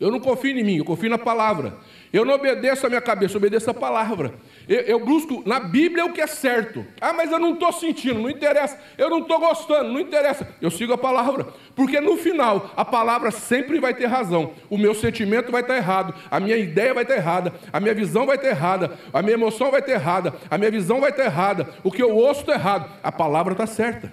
[0.00, 1.76] Eu não confio em mim, eu confio na palavra.
[2.14, 4.32] Eu não obedeço a minha cabeça, eu obedeço a palavra.
[4.68, 6.86] Eu, eu busco na Bíblia o que é certo.
[7.00, 8.78] Ah, mas eu não estou sentindo, não interessa.
[8.96, 10.48] Eu não estou gostando, não interessa.
[10.60, 11.46] Eu sigo a palavra.
[11.74, 14.52] Porque no final, a palavra sempre vai ter razão.
[14.70, 18.26] O meu sentimento vai estar errado, a minha ideia vai estar errada, a minha visão
[18.26, 21.68] vai estar errada, a minha emoção vai estar errada, a minha visão vai estar errada,
[21.82, 22.90] o que eu ouço está errado.
[23.02, 24.12] A palavra está certa.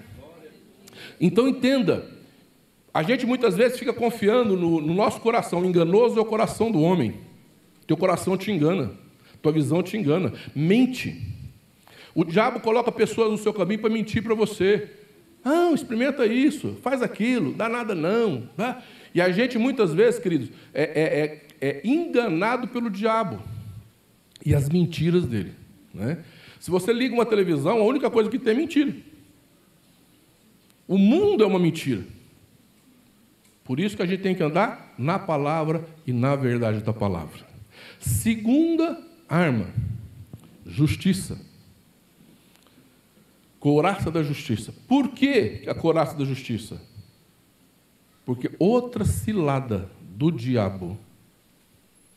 [1.20, 2.06] Então entenda,
[2.94, 6.82] a gente muitas vezes fica confiando no, no nosso coração, enganoso é o coração do
[6.82, 7.20] homem.
[7.86, 8.92] Teu coração te engana,
[9.42, 10.34] tua visão te engana.
[10.56, 11.22] Mente.
[12.14, 14.90] O diabo coloca pessoas no seu caminho para mentir para você.
[15.44, 18.50] Não, experimenta isso, faz aquilo, dá nada não.
[19.14, 23.42] E a gente muitas vezes, queridos, é, é, é, é enganado pelo diabo
[24.46, 25.54] e as mentiras dele.
[25.94, 26.24] Né?
[26.60, 28.94] Se você liga uma televisão, a única coisa que tem é mentira.
[30.88, 32.04] O mundo é uma mentira.
[33.64, 37.48] Por isso que a gente tem que andar na palavra e na verdade da palavra.
[38.00, 39.72] Segunda arma,
[40.66, 41.40] justiça.
[43.60, 44.74] Couraça da justiça.
[44.88, 46.82] Por que a couraça da justiça?
[48.26, 50.98] Porque outra cilada do diabo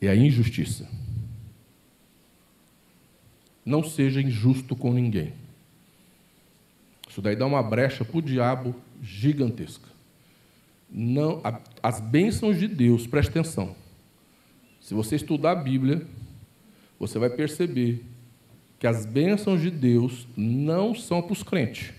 [0.01, 0.89] é a injustiça.
[3.65, 5.33] Não seja injusto com ninguém.
[7.09, 9.87] Isso daí dá uma brecha para o diabo gigantesca.
[10.89, 11.41] não,
[11.81, 13.75] as bênçãos de Deus, preste atenção.
[14.79, 16.05] Se você estudar a Bíblia,
[17.07, 18.01] você vai perceber
[18.79, 21.93] que as bênçãos de Deus não são para os crentes.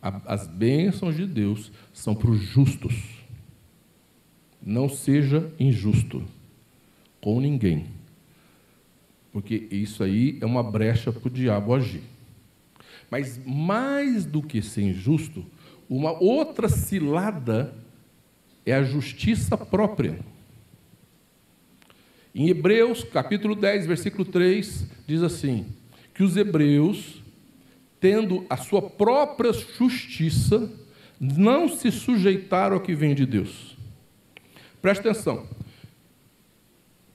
[0.00, 2.94] As bênçãos de Deus são para os justos.
[4.62, 6.24] Não seja injusto
[7.20, 7.86] com ninguém.
[9.32, 12.02] Porque isso aí é uma brecha para o diabo agir.
[13.10, 15.44] Mas mais do que ser injusto,
[15.88, 17.74] uma outra cilada
[18.64, 20.18] é a justiça própria.
[22.34, 25.66] Em Hebreus, capítulo 10, versículo 3, diz assim:
[26.14, 27.22] que os hebreus,
[27.98, 30.70] tendo a sua própria justiça,
[31.18, 33.76] não se sujeitaram ao que vem de Deus.
[34.80, 35.46] Preste atenção.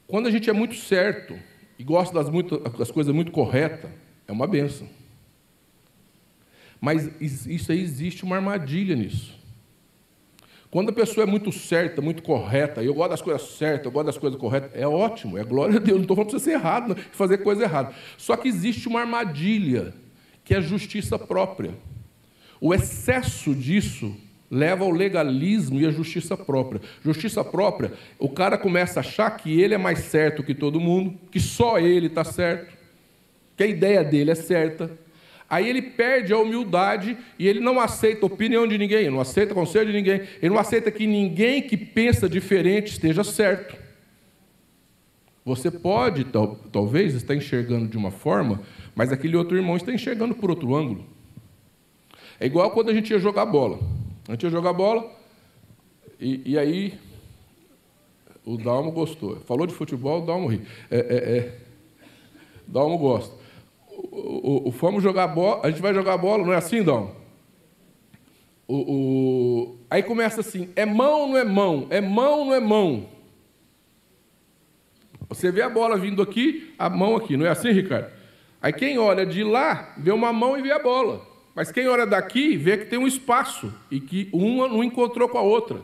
[0.08, 1.38] Quando a gente é muito certo
[1.80, 3.90] e gosta das, muito, das coisas muito corretas,
[4.28, 4.88] é uma benção.
[6.82, 9.45] Mas isso aí existe uma armadilha nisso.
[10.72, 14.08] Quando a pessoa é muito certa, muito correta, eu gosto das coisas certas, eu gosto
[14.08, 16.52] das coisas corretas, é ótimo, é glória a Deus, não estou falando para você ser
[16.52, 17.94] errado, não, fazer coisa errada.
[18.18, 19.94] Só que existe uma armadilha,
[20.44, 21.72] que é a justiça própria.
[22.60, 24.16] O excesso disso
[24.50, 26.82] leva ao legalismo e à justiça própria.
[27.04, 31.18] Justiça própria, o cara começa a achar que ele é mais certo que todo mundo,
[31.32, 32.76] que só ele está certo,
[33.56, 34.92] que a ideia dele é certa,
[35.50, 39.54] Aí ele perde a humildade e ele não aceita a opinião de ninguém, não aceita
[39.54, 43.78] conselho de ninguém, ele não aceita que ninguém que pensa diferente esteja certo.
[45.46, 48.62] Você pode, tal, talvez, estar enxergando de uma forma,
[48.96, 51.06] mas aquele outro irmão está enxergando por outro ângulo.
[52.40, 53.80] É igual quando a gente ia jogar bola.
[54.28, 55.08] A gente ia jogar bola
[56.20, 56.96] e, e aí
[58.44, 59.36] o Dalmo gostou.
[59.42, 60.64] Falou de futebol, o Dalmo ri.
[60.90, 61.58] É, é, é.
[62.68, 63.45] Dalmo gosta
[64.16, 67.16] o, o, fomos jogar bola, a gente vai jogar bola, não é assim, Dom?
[68.68, 73.10] O, o, aí começa assim: é mão, não é mão, é mão, não é mão.
[75.30, 78.12] Você vê a bola vindo aqui, a mão aqui, não é assim, Ricardo?
[78.62, 81.22] Aí quem olha de lá, vê uma mão e vê a bola.
[81.54, 85.38] Mas quem olha daqui, vê que tem um espaço e que uma não encontrou com
[85.38, 85.80] a outra.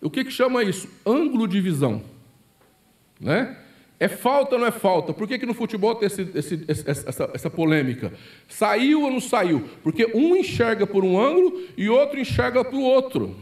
[0.00, 0.88] O que, que chama isso?
[1.06, 2.02] Ângulo de visão.
[3.20, 3.56] Né?
[4.02, 5.12] É falta ou não é falta?
[5.12, 8.12] Por que, que no futebol tem esse, esse, essa, essa, polêmica?
[8.48, 9.62] Saiu ou não saiu?
[9.80, 13.36] Porque um enxerga por um ângulo e outro enxerga para o outro.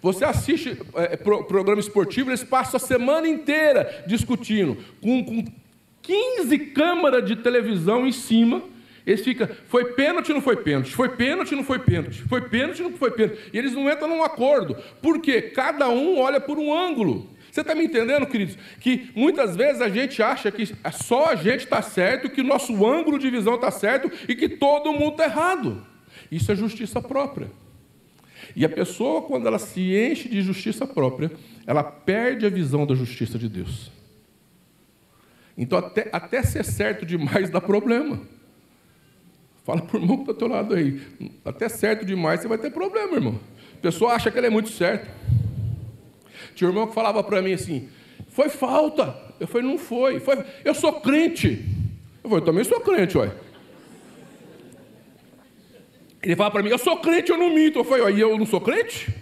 [0.00, 5.44] Você assiste é, pro, programa esportivo, eles passam a semana inteira discutindo, com, com
[6.02, 8.62] 15 câmaras de televisão em cima.
[9.04, 10.92] Eles ficam, foi pênalti ou não foi pênalti?
[10.92, 12.22] Foi pênalti ou não foi pênalti?
[12.28, 13.40] Foi pênalti ou não foi pênalti?
[13.52, 14.76] E eles não entram num acordo.
[15.02, 15.42] Por quê?
[15.42, 17.34] Cada um olha por um ângulo.
[17.56, 18.58] Você está me entendendo, queridos?
[18.78, 22.86] Que muitas vezes a gente acha que só a gente está certo, que o nosso
[22.86, 25.82] ângulo de visão está certo e que todo mundo está errado.
[26.30, 27.50] Isso é justiça própria.
[28.54, 31.30] E a pessoa, quando ela se enche de justiça própria,
[31.66, 33.90] ela perde a visão da justiça de Deus.
[35.56, 38.20] Então, até, até ser certo demais dá problema.
[39.64, 41.00] Fala para o irmão que está teu lado aí.
[41.42, 43.40] Até certo demais você vai ter problema, irmão.
[43.78, 45.08] A pessoa acha que ela é muito certa.
[46.56, 47.88] Tinha um irmão que falava para mim assim:
[48.30, 49.14] foi falta.
[49.38, 50.18] Eu falei: não foi.
[50.18, 50.42] foi.
[50.64, 51.64] Eu sou crente.
[52.24, 53.30] Eu falei: eu também sou crente, ué.
[56.22, 57.78] Ele fala para mim: eu sou crente, eu não minto.
[57.78, 59.14] Eu falei: aí eu não sou crente?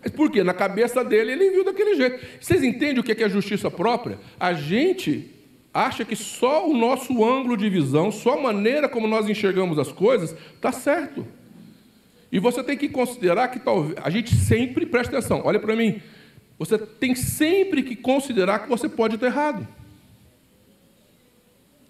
[0.00, 0.44] Mas por quê?
[0.44, 2.24] Na cabeça dele ele viu daquele jeito.
[2.40, 4.20] Vocês entendem o que é justiça própria?
[4.38, 5.34] A gente
[5.74, 9.90] acha que só o nosso ângulo de visão, só a maneira como nós enxergamos as
[9.90, 11.26] coisas, está certo.
[12.30, 15.42] E você tem que considerar que talvez a gente sempre presta atenção.
[15.44, 16.00] Olha para mim,
[16.58, 19.66] você tem sempre que considerar que você pode estar errado.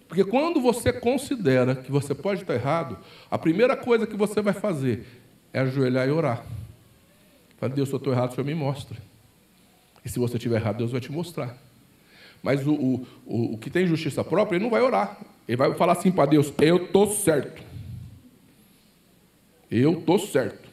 [0.07, 2.99] Porque quando você considera que você pode estar errado,
[3.31, 5.07] a primeira coisa que você vai fazer
[5.53, 6.45] é ajoelhar e orar.
[7.59, 8.97] Fala, Deus, se eu estou errado, o Senhor me mostra.
[10.05, 11.57] E se você estiver errado, Deus vai te mostrar.
[12.43, 15.19] Mas o, o, o, que tem justiça própria, ele não vai orar.
[15.47, 17.63] Ele vai falar assim para Deus: Eu estou certo.
[19.71, 20.69] Eu estou certo.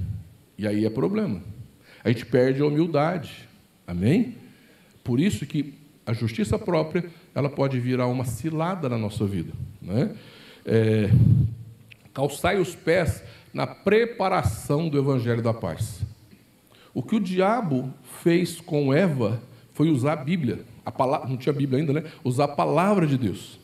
[0.58, 1.41] E aí é problema.
[2.03, 3.44] A gente perde a humildade.
[3.87, 4.35] Amém?
[5.03, 5.73] Por isso que
[6.05, 9.53] a justiça própria ela pode virar uma cilada na nossa vida.
[9.81, 10.15] Né?
[10.65, 11.09] É,
[12.13, 16.01] calçai os pés na preparação do Evangelho da Paz.
[16.93, 17.93] O que o diabo
[18.23, 19.41] fez com Eva
[19.73, 22.03] foi usar a Bíblia, a palavra, não tinha Bíblia ainda, né?
[22.23, 23.59] Usar a palavra de Deus.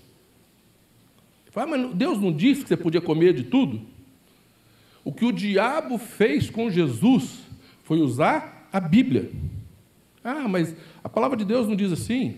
[1.49, 3.81] Fala, mas Deus não disse que você podia comer de tudo?
[5.03, 7.39] O que o diabo fez com Jesus
[7.83, 9.31] foi usar a Bíblia.
[10.23, 12.37] Ah, mas a palavra de Deus não diz assim.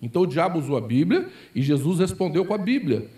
[0.00, 3.08] Então o diabo usou a Bíblia e Jesus respondeu com a Bíblia.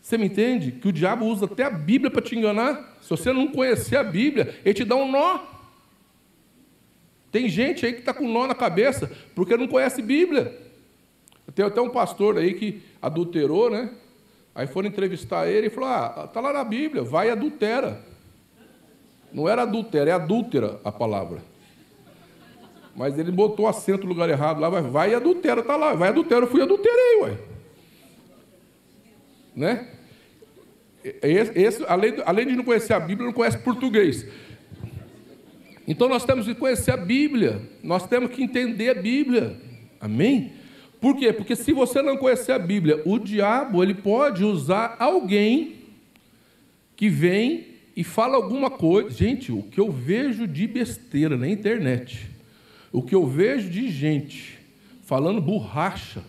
[0.00, 0.72] Você me entende?
[0.72, 2.96] Que o diabo usa até a Bíblia para te enganar.
[3.02, 5.40] Se você não conhecer a Bíblia, ele te dá um nó.
[7.30, 10.58] Tem gente aí que está com nó na cabeça porque não conhece Bíblia.
[11.54, 13.90] Tem até um pastor aí que adulterou, né?
[14.54, 18.04] Aí foram entrevistar ele e falou: Ah, está lá na Bíblia, vai e adultera.
[19.32, 21.49] Não era adultera, é adúltera a palavra.
[23.00, 26.42] Mas ele botou acento no lugar errado lá, vai, vai adultera, está lá, vai adultera,
[26.42, 27.38] eu fui adulterei, ué.
[29.56, 29.88] Né?
[31.22, 34.26] Esse, esse, além, além de não conhecer a Bíblia, não conhece português.
[35.88, 39.58] Então nós temos que conhecer a Bíblia, nós temos que entender a Bíblia.
[39.98, 40.52] Amém?
[41.00, 41.32] Por quê?
[41.32, 45.86] Porque se você não conhecer a Bíblia, o diabo ele pode usar alguém
[46.94, 49.08] que vem e fala alguma coisa.
[49.08, 52.28] Gente, o que eu vejo de besteira na internet,
[52.92, 54.58] o que eu vejo de gente
[55.02, 56.22] falando borracha,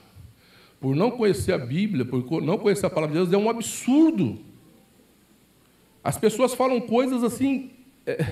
[0.80, 4.39] por não conhecer a Bíblia, por não conhecer a palavra de Deus, é um absurdo.
[6.04, 7.69] As pessoas falam coisas assim,
[8.06, 8.26] é,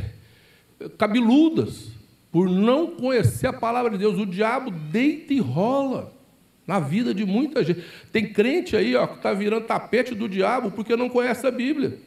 [0.97, 1.91] cabeludas,
[2.31, 4.17] por não conhecer a palavra de Deus.
[4.17, 6.11] O diabo deita e rola
[6.65, 7.83] na vida de muita gente.
[8.11, 11.97] Tem crente aí ó, que está virando tapete do diabo porque não conhece a Bíblia.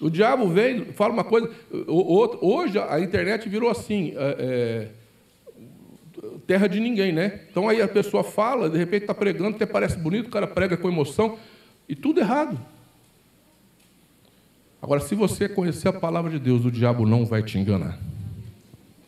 [0.00, 1.50] O diabo vem, fala uma coisa.
[2.40, 4.12] Hoje a internet virou assim.
[4.16, 4.99] É, é,
[6.50, 7.42] terra de ninguém, né?
[7.48, 10.76] Então aí a pessoa fala, de repente está pregando, até parece bonito, o cara prega
[10.76, 11.38] com emoção,
[11.88, 12.60] e tudo errado.
[14.82, 18.00] Agora, se você conhecer a palavra de Deus, o diabo não vai te enganar.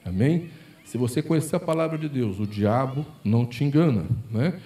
[0.05, 0.51] Amém?
[0.85, 4.61] Se você conhecer a palavra de Deus, o diabo não te engana, né?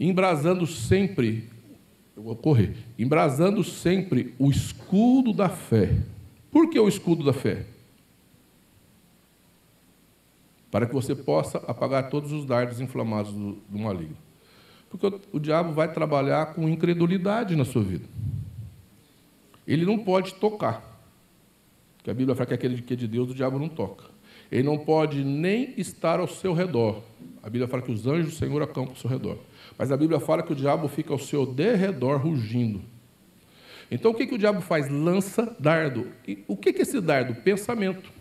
[0.00, 1.48] Embrasando sempre,
[2.16, 5.94] eu vou correr, embrasando sempre o escudo da fé.
[6.50, 7.66] Por que o escudo da fé?
[10.74, 14.16] Para que você possa apagar todos os dardos inflamados do, do maligno.
[14.90, 18.04] Porque o, o diabo vai trabalhar com incredulidade na sua vida.
[19.64, 20.82] Ele não pode tocar.
[21.96, 24.06] Porque a Bíblia fala que aquele que é de Deus, o diabo não toca.
[24.50, 27.04] Ele não pode nem estar ao seu redor.
[27.40, 29.38] A Bíblia fala que os anjos do Senhor acampam ao seu redor.
[29.78, 32.82] Mas a Bíblia fala que o diabo fica ao seu derredor rugindo.
[33.92, 34.90] Então o que, que o diabo faz?
[34.90, 36.08] Lança dardo.
[36.26, 37.32] E o que, que é esse dardo?
[37.32, 38.13] Pensamento.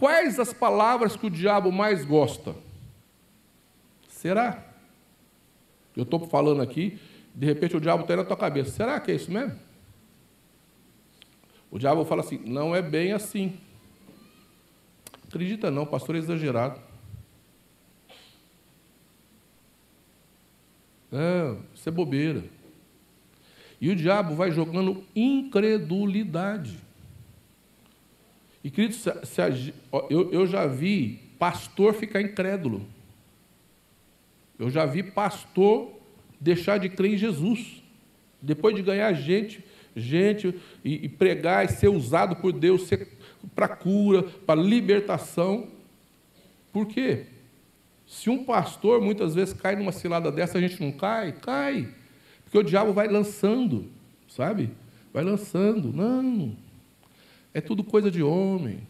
[0.00, 2.56] Quais as palavras que o diabo mais gosta?
[4.08, 4.64] Será?
[5.94, 6.98] Eu estou falando aqui,
[7.34, 8.70] de repente o diabo está na tua cabeça.
[8.70, 9.58] Será que é isso mesmo?
[11.70, 13.60] O diabo fala assim: não é bem assim.
[15.28, 16.80] Acredita não, pastor é exagerado.
[21.12, 22.42] É, isso é bobeira.
[23.78, 26.80] E o diabo vai jogando incredulidade.
[28.62, 29.74] E, querido, se, se,
[30.10, 32.86] eu, eu já vi pastor ficar incrédulo.
[34.58, 35.90] Eu já vi pastor
[36.38, 37.82] deixar de crer em Jesus.
[38.42, 39.64] Depois de ganhar gente,
[39.96, 42.88] gente e, e pregar e ser usado por Deus,
[43.54, 45.68] para cura, para libertação.
[46.72, 47.26] Por quê?
[48.06, 51.32] Se um pastor muitas vezes cai numa cilada dessa, a gente não cai?
[51.32, 51.88] Cai.
[52.44, 53.86] Porque o diabo vai lançando,
[54.28, 54.70] sabe?
[55.12, 55.92] Vai lançando.
[55.92, 56.56] Não.
[57.52, 58.80] É tudo coisa de homem.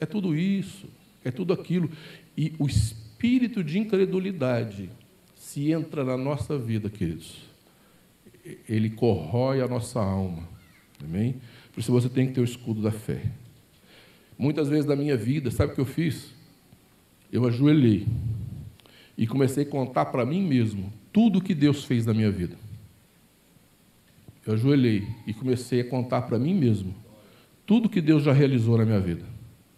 [0.00, 0.88] É tudo isso.
[1.24, 1.90] É tudo aquilo.
[2.36, 4.90] E o espírito de incredulidade,
[5.34, 7.36] se entra na nossa vida, queridos,
[8.68, 10.48] ele corrói a nossa alma.
[11.02, 11.40] Amém?
[11.72, 13.22] Por isso você tem que ter o escudo da fé.
[14.36, 16.34] Muitas vezes na minha vida, sabe o que eu fiz?
[17.32, 18.06] Eu ajoelhei
[19.16, 22.56] e comecei a contar para mim mesmo tudo o que Deus fez na minha vida.
[24.46, 26.94] Eu ajoelhei e comecei a contar para mim mesmo
[27.66, 29.24] tudo que Deus já realizou na minha vida.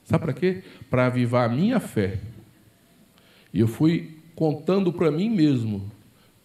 [0.05, 0.63] Sabe para quê?
[0.89, 2.21] Para avivar a minha fé.
[3.53, 5.91] E eu fui contando para mim mesmo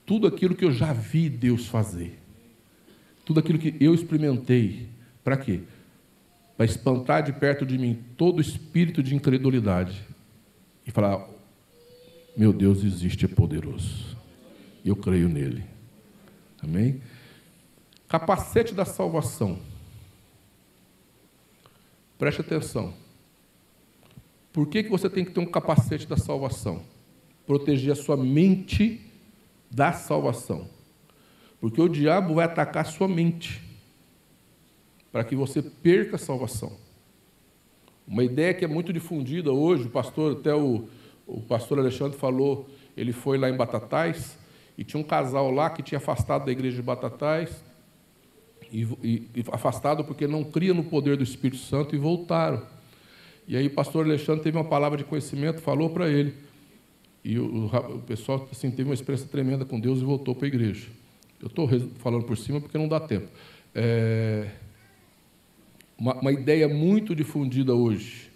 [0.06, 2.20] tudo aquilo que eu já vi Deus fazer.
[3.26, 4.88] Tudo aquilo que eu experimentei.
[5.24, 5.62] Para quê?
[6.58, 10.02] Para espantar de perto de mim todo espírito de incredulidade.
[10.86, 11.28] E falar:
[12.36, 14.18] meu Deus existe, é poderoso.
[14.84, 15.64] Eu creio nele.
[16.64, 17.02] Amém?
[18.08, 19.60] Capacete da salvação.
[22.22, 22.94] Preste atenção.
[24.54, 26.84] Por que, que você tem que ter um capacete da salvação?
[27.48, 29.02] Proteger a sua mente
[29.72, 30.70] da salvação.
[31.60, 33.64] Porque o diabo vai atacar a sua mente
[35.12, 36.78] para que você perca a salvação.
[38.08, 40.88] Uma ideia que é muito difundida hoje, o pastor, até o,
[41.26, 44.38] o pastor Alexandre falou, ele foi lá em Batatais
[44.78, 47.64] e tinha um casal lá que tinha afastado da igreja de Batatais,
[48.72, 52.62] e, e, e afastado porque não cria no poder do Espírito Santo e voltaram.
[53.48, 56.34] E aí o pastor Alexandre teve uma palavra de conhecimento, falou para ele.
[57.24, 60.48] E o, o, pessoal assim, teve uma experiência tremenda com Deus e voltou para a
[60.48, 60.88] igreja.
[61.40, 63.28] Eu estou falando por cima porque não dá tempo.
[63.74, 64.50] É,
[65.98, 68.32] uma, uma ideia muito difundida hoje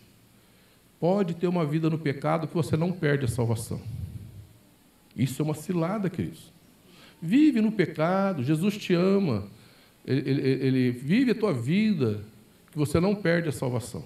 [0.99, 3.81] pode ter uma vida no pecado que você não perde a salvação.
[5.15, 6.51] Isso é uma cilada, queridos.
[7.21, 9.47] Vive no pecado, Jesus te ama,
[10.05, 12.21] ele, ele, ele vive a tua vida,
[12.71, 14.03] que você não perde a salvação.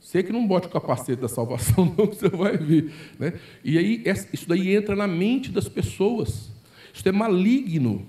[0.00, 2.92] Sei que não bote o capacete da salvação, não, você vai ver.
[3.18, 3.32] Né?
[3.64, 6.50] E aí, isso daí entra na mente das pessoas.
[6.94, 8.06] Isso é maligno.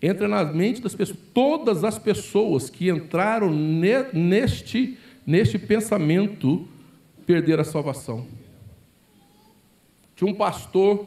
[0.00, 1.18] Entra na mente das pessoas.
[1.32, 6.66] Todas as pessoas que entraram neste, neste pensamento
[7.26, 8.26] perderam a salvação.
[10.16, 11.06] Tinha um pastor,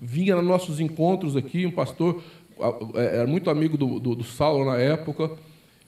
[0.00, 2.22] vinha nos nossos encontros aqui, um pastor,
[2.94, 5.30] era muito amigo do, do, do Saulo na época,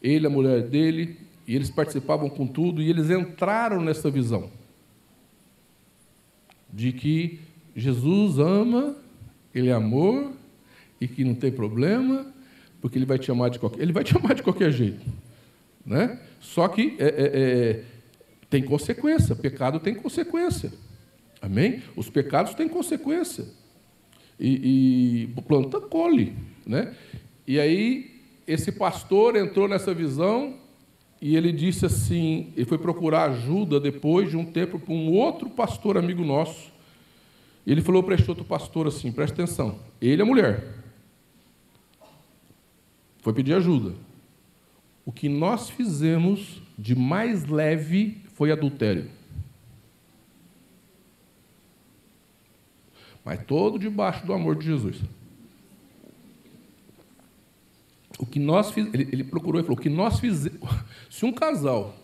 [0.02, 1.16] ele, a mulher dele,
[1.46, 4.50] e eles participavam com tudo, e eles entraram nessa visão
[6.72, 7.40] de que
[7.74, 8.96] Jesus ama,
[9.54, 10.32] Ele é amor,
[11.00, 12.26] e que não tem problema,
[12.80, 15.04] porque Ele vai te amar de qualquer, ele vai te amar de qualquer jeito.
[15.84, 16.18] Né?
[16.40, 17.84] Só que é, é, é,
[18.48, 20.72] tem consequência, pecado tem consequência.
[21.40, 21.82] Amém?
[21.96, 23.46] Os pecados têm consequência.
[24.38, 26.34] E, e planta colhe.
[26.66, 26.94] Né?
[27.46, 30.54] E aí, esse pastor entrou nessa visão
[31.20, 35.50] e ele disse assim: ele foi procurar ajuda depois de um tempo para um outro
[35.50, 36.72] pastor amigo nosso.
[37.66, 40.66] Ele falou para este outro pastor assim: presta atenção, ele é mulher.
[43.20, 43.94] Foi pedir ajuda.
[45.04, 49.11] O que nós fizemos de mais leve foi adultério.
[53.24, 54.96] Mas todo debaixo do amor de Jesus.
[58.20, 60.60] O que nós ele, ele procurou e falou: o que nós fizemos.
[61.08, 61.96] Se um casal,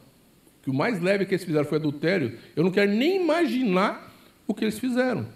[0.63, 4.11] que o mais leve que eles fizeram foi adultério, eu não quero nem imaginar
[4.47, 5.27] o que eles fizeram.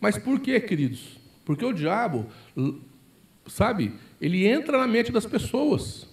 [0.00, 1.16] Mas por quê, queridos?
[1.44, 2.26] Porque o diabo,
[3.46, 6.08] sabe, ele entra na mente das pessoas.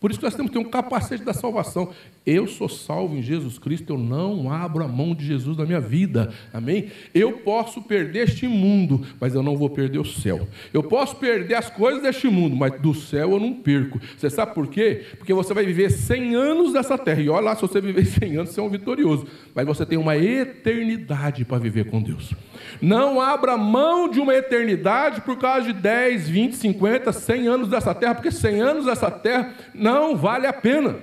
[0.00, 1.92] Por isso que nós temos que ter um capacete da salvação.
[2.26, 5.80] Eu sou salvo em Jesus Cristo, eu não abro a mão de Jesus na minha
[5.80, 6.34] vida.
[6.52, 6.90] Amém?
[7.14, 10.48] Eu posso perder este mundo, mas eu não vou perder o céu.
[10.74, 14.00] Eu posso perder as coisas deste mundo, mas do céu eu não perco.
[14.18, 15.04] Você sabe por quê?
[15.18, 17.20] Porque você vai viver 100 anos nessa terra.
[17.20, 19.24] E olha lá, se você viver 100 anos, você é um vitorioso.
[19.54, 22.34] Mas você tem uma eternidade para viver com Deus.
[22.82, 27.94] Não abra mão de uma eternidade por causa de 10, 20, 50, 100 anos dessa
[27.94, 30.96] terra, porque 100 anos dessa terra não vale a pena.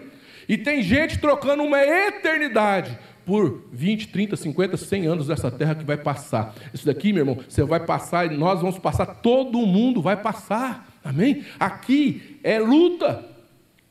[0.47, 5.83] E tem gente trocando uma eternidade por 20, 30, 50, 100 anos dessa terra que
[5.83, 6.53] vai passar.
[6.73, 10.87] Isso daqui, meu irmão, você vai passar e nós vamos passar, todo mundo vai passar.
[11.03, 11.45] Amém?
[11.59, 13.33] Aqui é luta.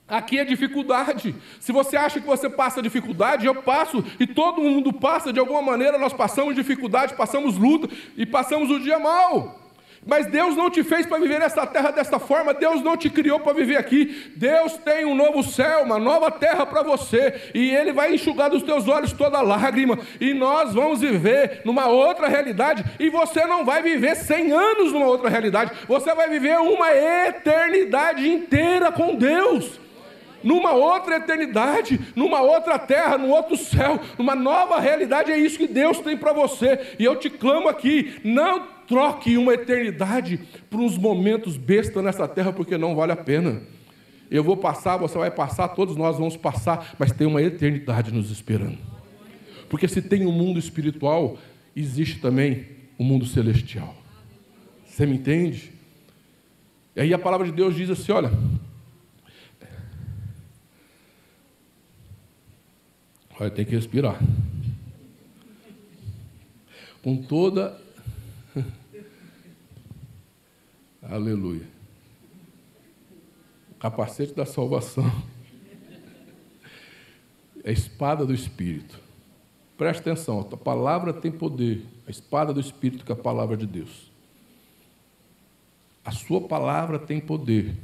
[0.07, 1.35] Aqui é dificuldade.
[1.59, 5.63] Se você acha que você passa dificuldade, eu passo e todo mundo passa de alguma
[5.63, 5.97] maneira.
[5.97, 9.62] Nós passamos dificuldade, passamos luta e passamos o dia mal.
[10.05, 13.39] Mas Deus não te fez para viver nessa terra desta forma, Deus não te criou
[13.39, 14.33] para viver aqui.
[14.35, 18.65] Deus tem um novo céu, uma nova terra para você, e Ele vai enxugar dos
[18.65, 23.81] teus olhos toda lágrima, e nós vamos viver numa outra realidade, e você não vai
[23.81, 29.81] viver 100 anos numa outra realidade, você vai viver uma eternidade inteira com Deus
[30.43, 35.31] numa outra eternidade, numa outra terra, num outro céu, numa nova realidade.
[35.31, 36.97] É isso que Deus tem para você.
[36.99, 40.39] E eu te clamo aqui: não troque uma eternidade
[40.71, 43.63] por uns momentos besta nessa terra, porque não vale a pena.
[44.31, 48.31] Eu vou passar, você vai passar, todos nós vamos passar, mas tem uma eternidade nos
[48.31, 48.79] esperando.
[49.69, 51.39] Porque se tem um mundo espiritual,
[51.75, 52.67] existe também
[52.99, 53.95] o um mundo celestial.
[54.87, 55.73] Você me entende?
[56.95, 58.31] E aí a palavra de Deus diz assim: olha,
[63.43, 64.21] Olha, tem que respirar.
[67.03, 67.82] Com toda.
[71.03, 71.67] Aleluia.
[73.73, 75.11] O capacete da salvação.
[77.65, 79.01] É a espada do Espírito.
[79.77, 81.85] Preste atenção, a palavra tem poder.
[82.07, 84.13] A espada do Espírito que é a palavra de Deus.
[86.05, 87.77] A sua palavra tem poder.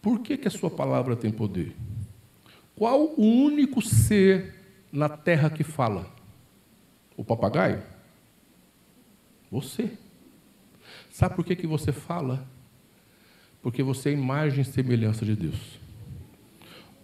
[0.00, 1.74] Por que, que a sua palavra tem poder?
[2.76, 4.54] Qual o único ser
[4.92, 6.12] na terra que fala?
[7.16, 7.82] O papagaio?
[9.50, 9.96] Você.
[11.14, 12.44] Sabe por que, que você fala?
[13.62, 15.78] Porque você é imagem e semelhança de Deus.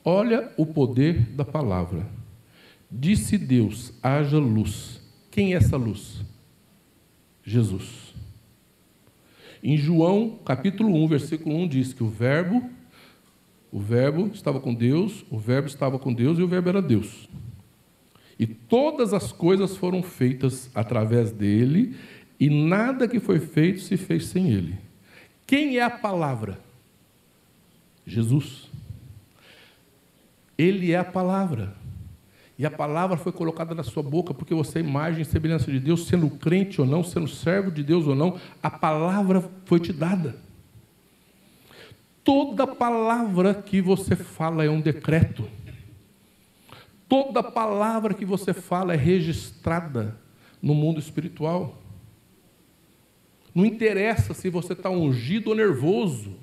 [0.05, 2.05] Olha o poder da palavra.
[2.91, 5.01] Disse Deus: haja luz.
[5.31, 6.25] Quem é essa luz?
[7.45, 8.13] Jesus.
[9.63, 12.69] Em João, capítulo 1, versículo 1, diz que o Verbo
[13.71, 17.29] o Verbo estava com Deus, o Verbo estava com Deus e o Verbo era Deus.
[18.37, 21.95] E todas as coisas foram feitas através dele,
[22.41, 24.79] e nada que foi feito se fez sem ele.
[25.47, 26.59] Quem é a palavra?
[28.07, 28.71] Jesus.
[30.57, 31.75] Ele é a palavra.
[32.59, 35.79] E a palavra foi colocada na sua boca porque você é imagem e semelhança de
[35.79, 39.93] Deus, sendo crente ou não, sendo servo de Deus ou não, a palavra foi te
[39.93, 40.37] dada.
[42.25, 45.49] Toda palavra que você fala é um decreto.
[47.09, 50.17] Toda palavra que você fala é registrada
[50.63, 51.77] no mundo espiritual.
[53.55, 56.37] Não interessa se você está ungido ou nervoso.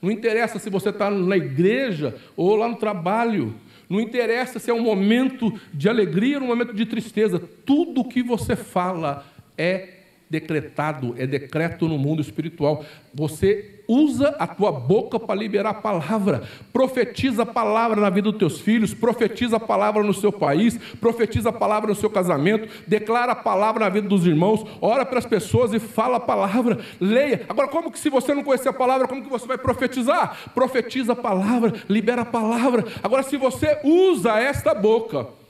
[0.00, 3.54] Não interessa se você está na igreja ou lá no trabalho.
[3.88, 7.38] Não interessa se é um momento de alegria ou um momento de tristeza.
[7.64, 10.01] Tudo que você fala é
[10.32, 12.82] decretado, é decreto no mundo espiritual.
[13.12, 16.42] Você usa a tua boca para liberar a palavra.
[16.72, 21.50] Profetiza a palavra na vida dos teus filhos, profetiza a palavra no seu país, profetiza
[21.50, 25.26] a palavra no seu casamento, declara a palavra na vida dos irmãos, ora para as
[25.26, 26.78] pessoas e fala a palavra.
[26.98, 27.44] Leia.
[27.46, 30.50] Agora, como que se você não conhecer a palavra, como que você vai profetizar?
[30.54, 32.86] Profetiza a palavra, libera a palavra.
[33.02, 35.41] Agora, se você usa esta boca,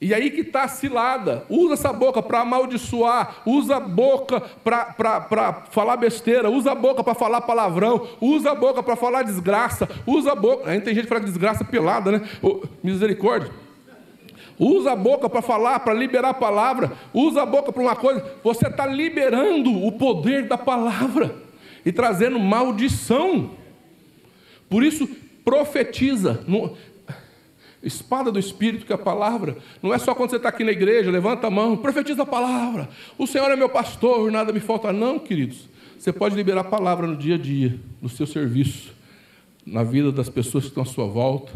[0.00, 1.44] e aí que está a cilada.
[1.48, 7.14] Usa essa boca para amaldiçoar, usa a boca para falar besteira, usa a boca para
[7.14, 10.70] falar palavrão, usa a boca para falar desgraça, usa a boca.
[10.70, 12.22] Aí tem gente que fala desgraça pelada, né?
[12.40, 13.50] Oh, misericórdia.
[14.58, 16.92] Usa a boca para falar, para liberar a palavra.
[17.12, 18.24] Usa a boca para uma coisa.
[18.42, 21.34] Você está liberando o poder da palavra
[21.84, 23.50] e trazendo maldição.
[24.68, 25.08] Por isso,
[25.44, 26.44] profetiza.
[27.82, 30.70] Espada do Espírito, que é a palavra, não é só quando você está aqui na
[30.70, 32.88] igreja, levanta a mão, profetiza a palavra.
[33.16, 34.92] O Senhor é meu pastor, nada me falta.
[34.92, 35.68] Não, queridos.
[35.98, 38.92] Você pode liberar a palavra no dia a dia, no seu serviço,
[39.64, 41.52] na vida das pessoas que estão à sua volta.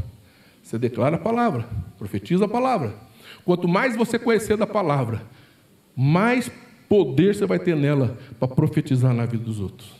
[0.62, 1.68] Você declara a palavra,
[1.98, 2.94] profetiza a palavra.
[3.44, 5.22] Quanto mais você conhecer da palavra,
[5.94, 6.50] mais
[6.88, 9.92] poder você vai ter nela para profetizar na vida dos outros.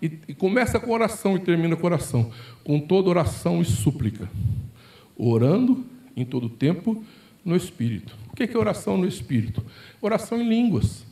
[0.00, 2.30] E, e começa com oração e termina com oração,
[2.62, 4.28] com toda oração e súplica
[5.30, 5.84] orando
[6.16, 7.04] em todo tempo
[7.44, 8.16] no Espírito.
[8.30, 9.64] O que é oração no Espírito?
[10.00, 11.04] Oração em línguas.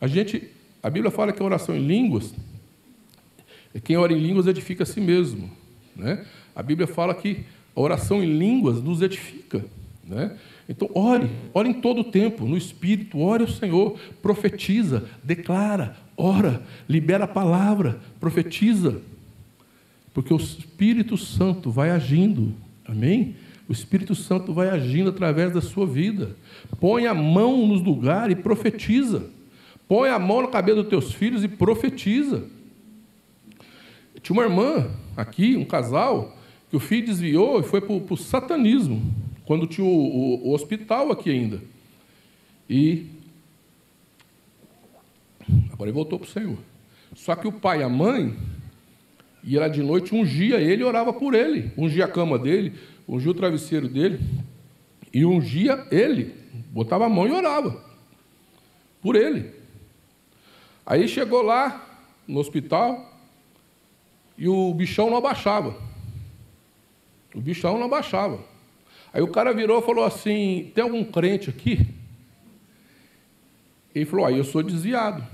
[0.00, 0.48] A gente,
[0.82, 2.34] a Bíblia fala que a oração em línguas,
[3.84, 5.50] quem ora em línguas edifica a si mesmo.
[5.94, 6.24] Né?
[6.54, 9.64] A Bíblia fala que a oração em línguas nos edifica.
[10.04, 10.36] Né?
[10.68, 16.62] Então, ore, ore em todo o tempo, no Espírito, ore ao Senhor, profetiza, declara, ora,
[16.88, 19.00] libera a palavra, profetiza.
[20.12, 22.54] Porque o Espírito Santo vai agindo,
[22.86, 23.36] amém?
[23.68, 26.34] O Espírito Santo vai agindo através da sua vida.
[26.80, 29.30] Põe a mão nos lugares e profetiza.
[29.86, 32.44] Põe a mão na cabeça dos teus filhos e profetiza.
[34.22, 36.36] Tinha uma irmã aqui, um casal,
[36.70, 39.02] que o filho desviou e foi para o satanismo,
[39.44, 41.62] quando tinha o, o, o hospital aqui ainda.
[42.68, 43.06] E
[45.72, 46.58] agora ele voltou para o Senhor.
[47.14, 48.36] Só que o pai e a mãe
[49.48, 51.72] e era de noite, ungia ele e orava por ele.
[51.74, 52.74] Ungia a cama dele,
[53.08, 54.20] ungia o travesseiro dele.
[55.10, 56.34] E ungia ele.
[56.70, 57.82] Botava a mão e orava.
[59.00, 59.50] Por ele.
[60.84, 61.82] Aí chegou lá
[62.26, 63.10] no hospital
[64.36, 65.74] e o bichão não abaixava.
[67.34, 68.44] O bichão não abaixava.
[69.14, 71.88] Aí o cara virou e falou assim: tem algum crente aqui?
[73.94, 75.26] Ele falou: aí ah, eu sou desviado.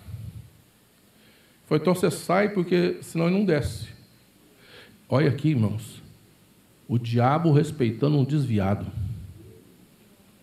[1.66, 3.93] Foi então você sai porque senão ele não desce.
[5.08, 6.02] Olha aqui, irmãos.
[6.88, 8.86] O diabo respeitando um desviado.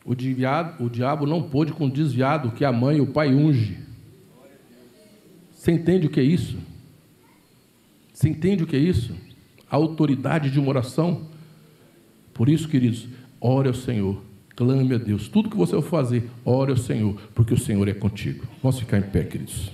[0.04, 3.34] O, desviado, o diabo não pôde com o desviado que a mãe e o pai
[3.34, 3.78] unge.
[5.54, 6.58] Você entende o que é isso?
[8.12, 9.16] Você entende o que é isso?
[9.70, 11.28] A autoridade de uma oração.
[12.34, 13.08] Por isso, queridos,
[13.40, 14.22] ore ao Senhor,
[14.56, 15.28] clame a Deus.
[15.28, 18.46] Tudo que você for fazer, ore ao Senhor, porque o Senhor é contigo.
[18.62, 19.72] Vamos ficar em pé, queridos.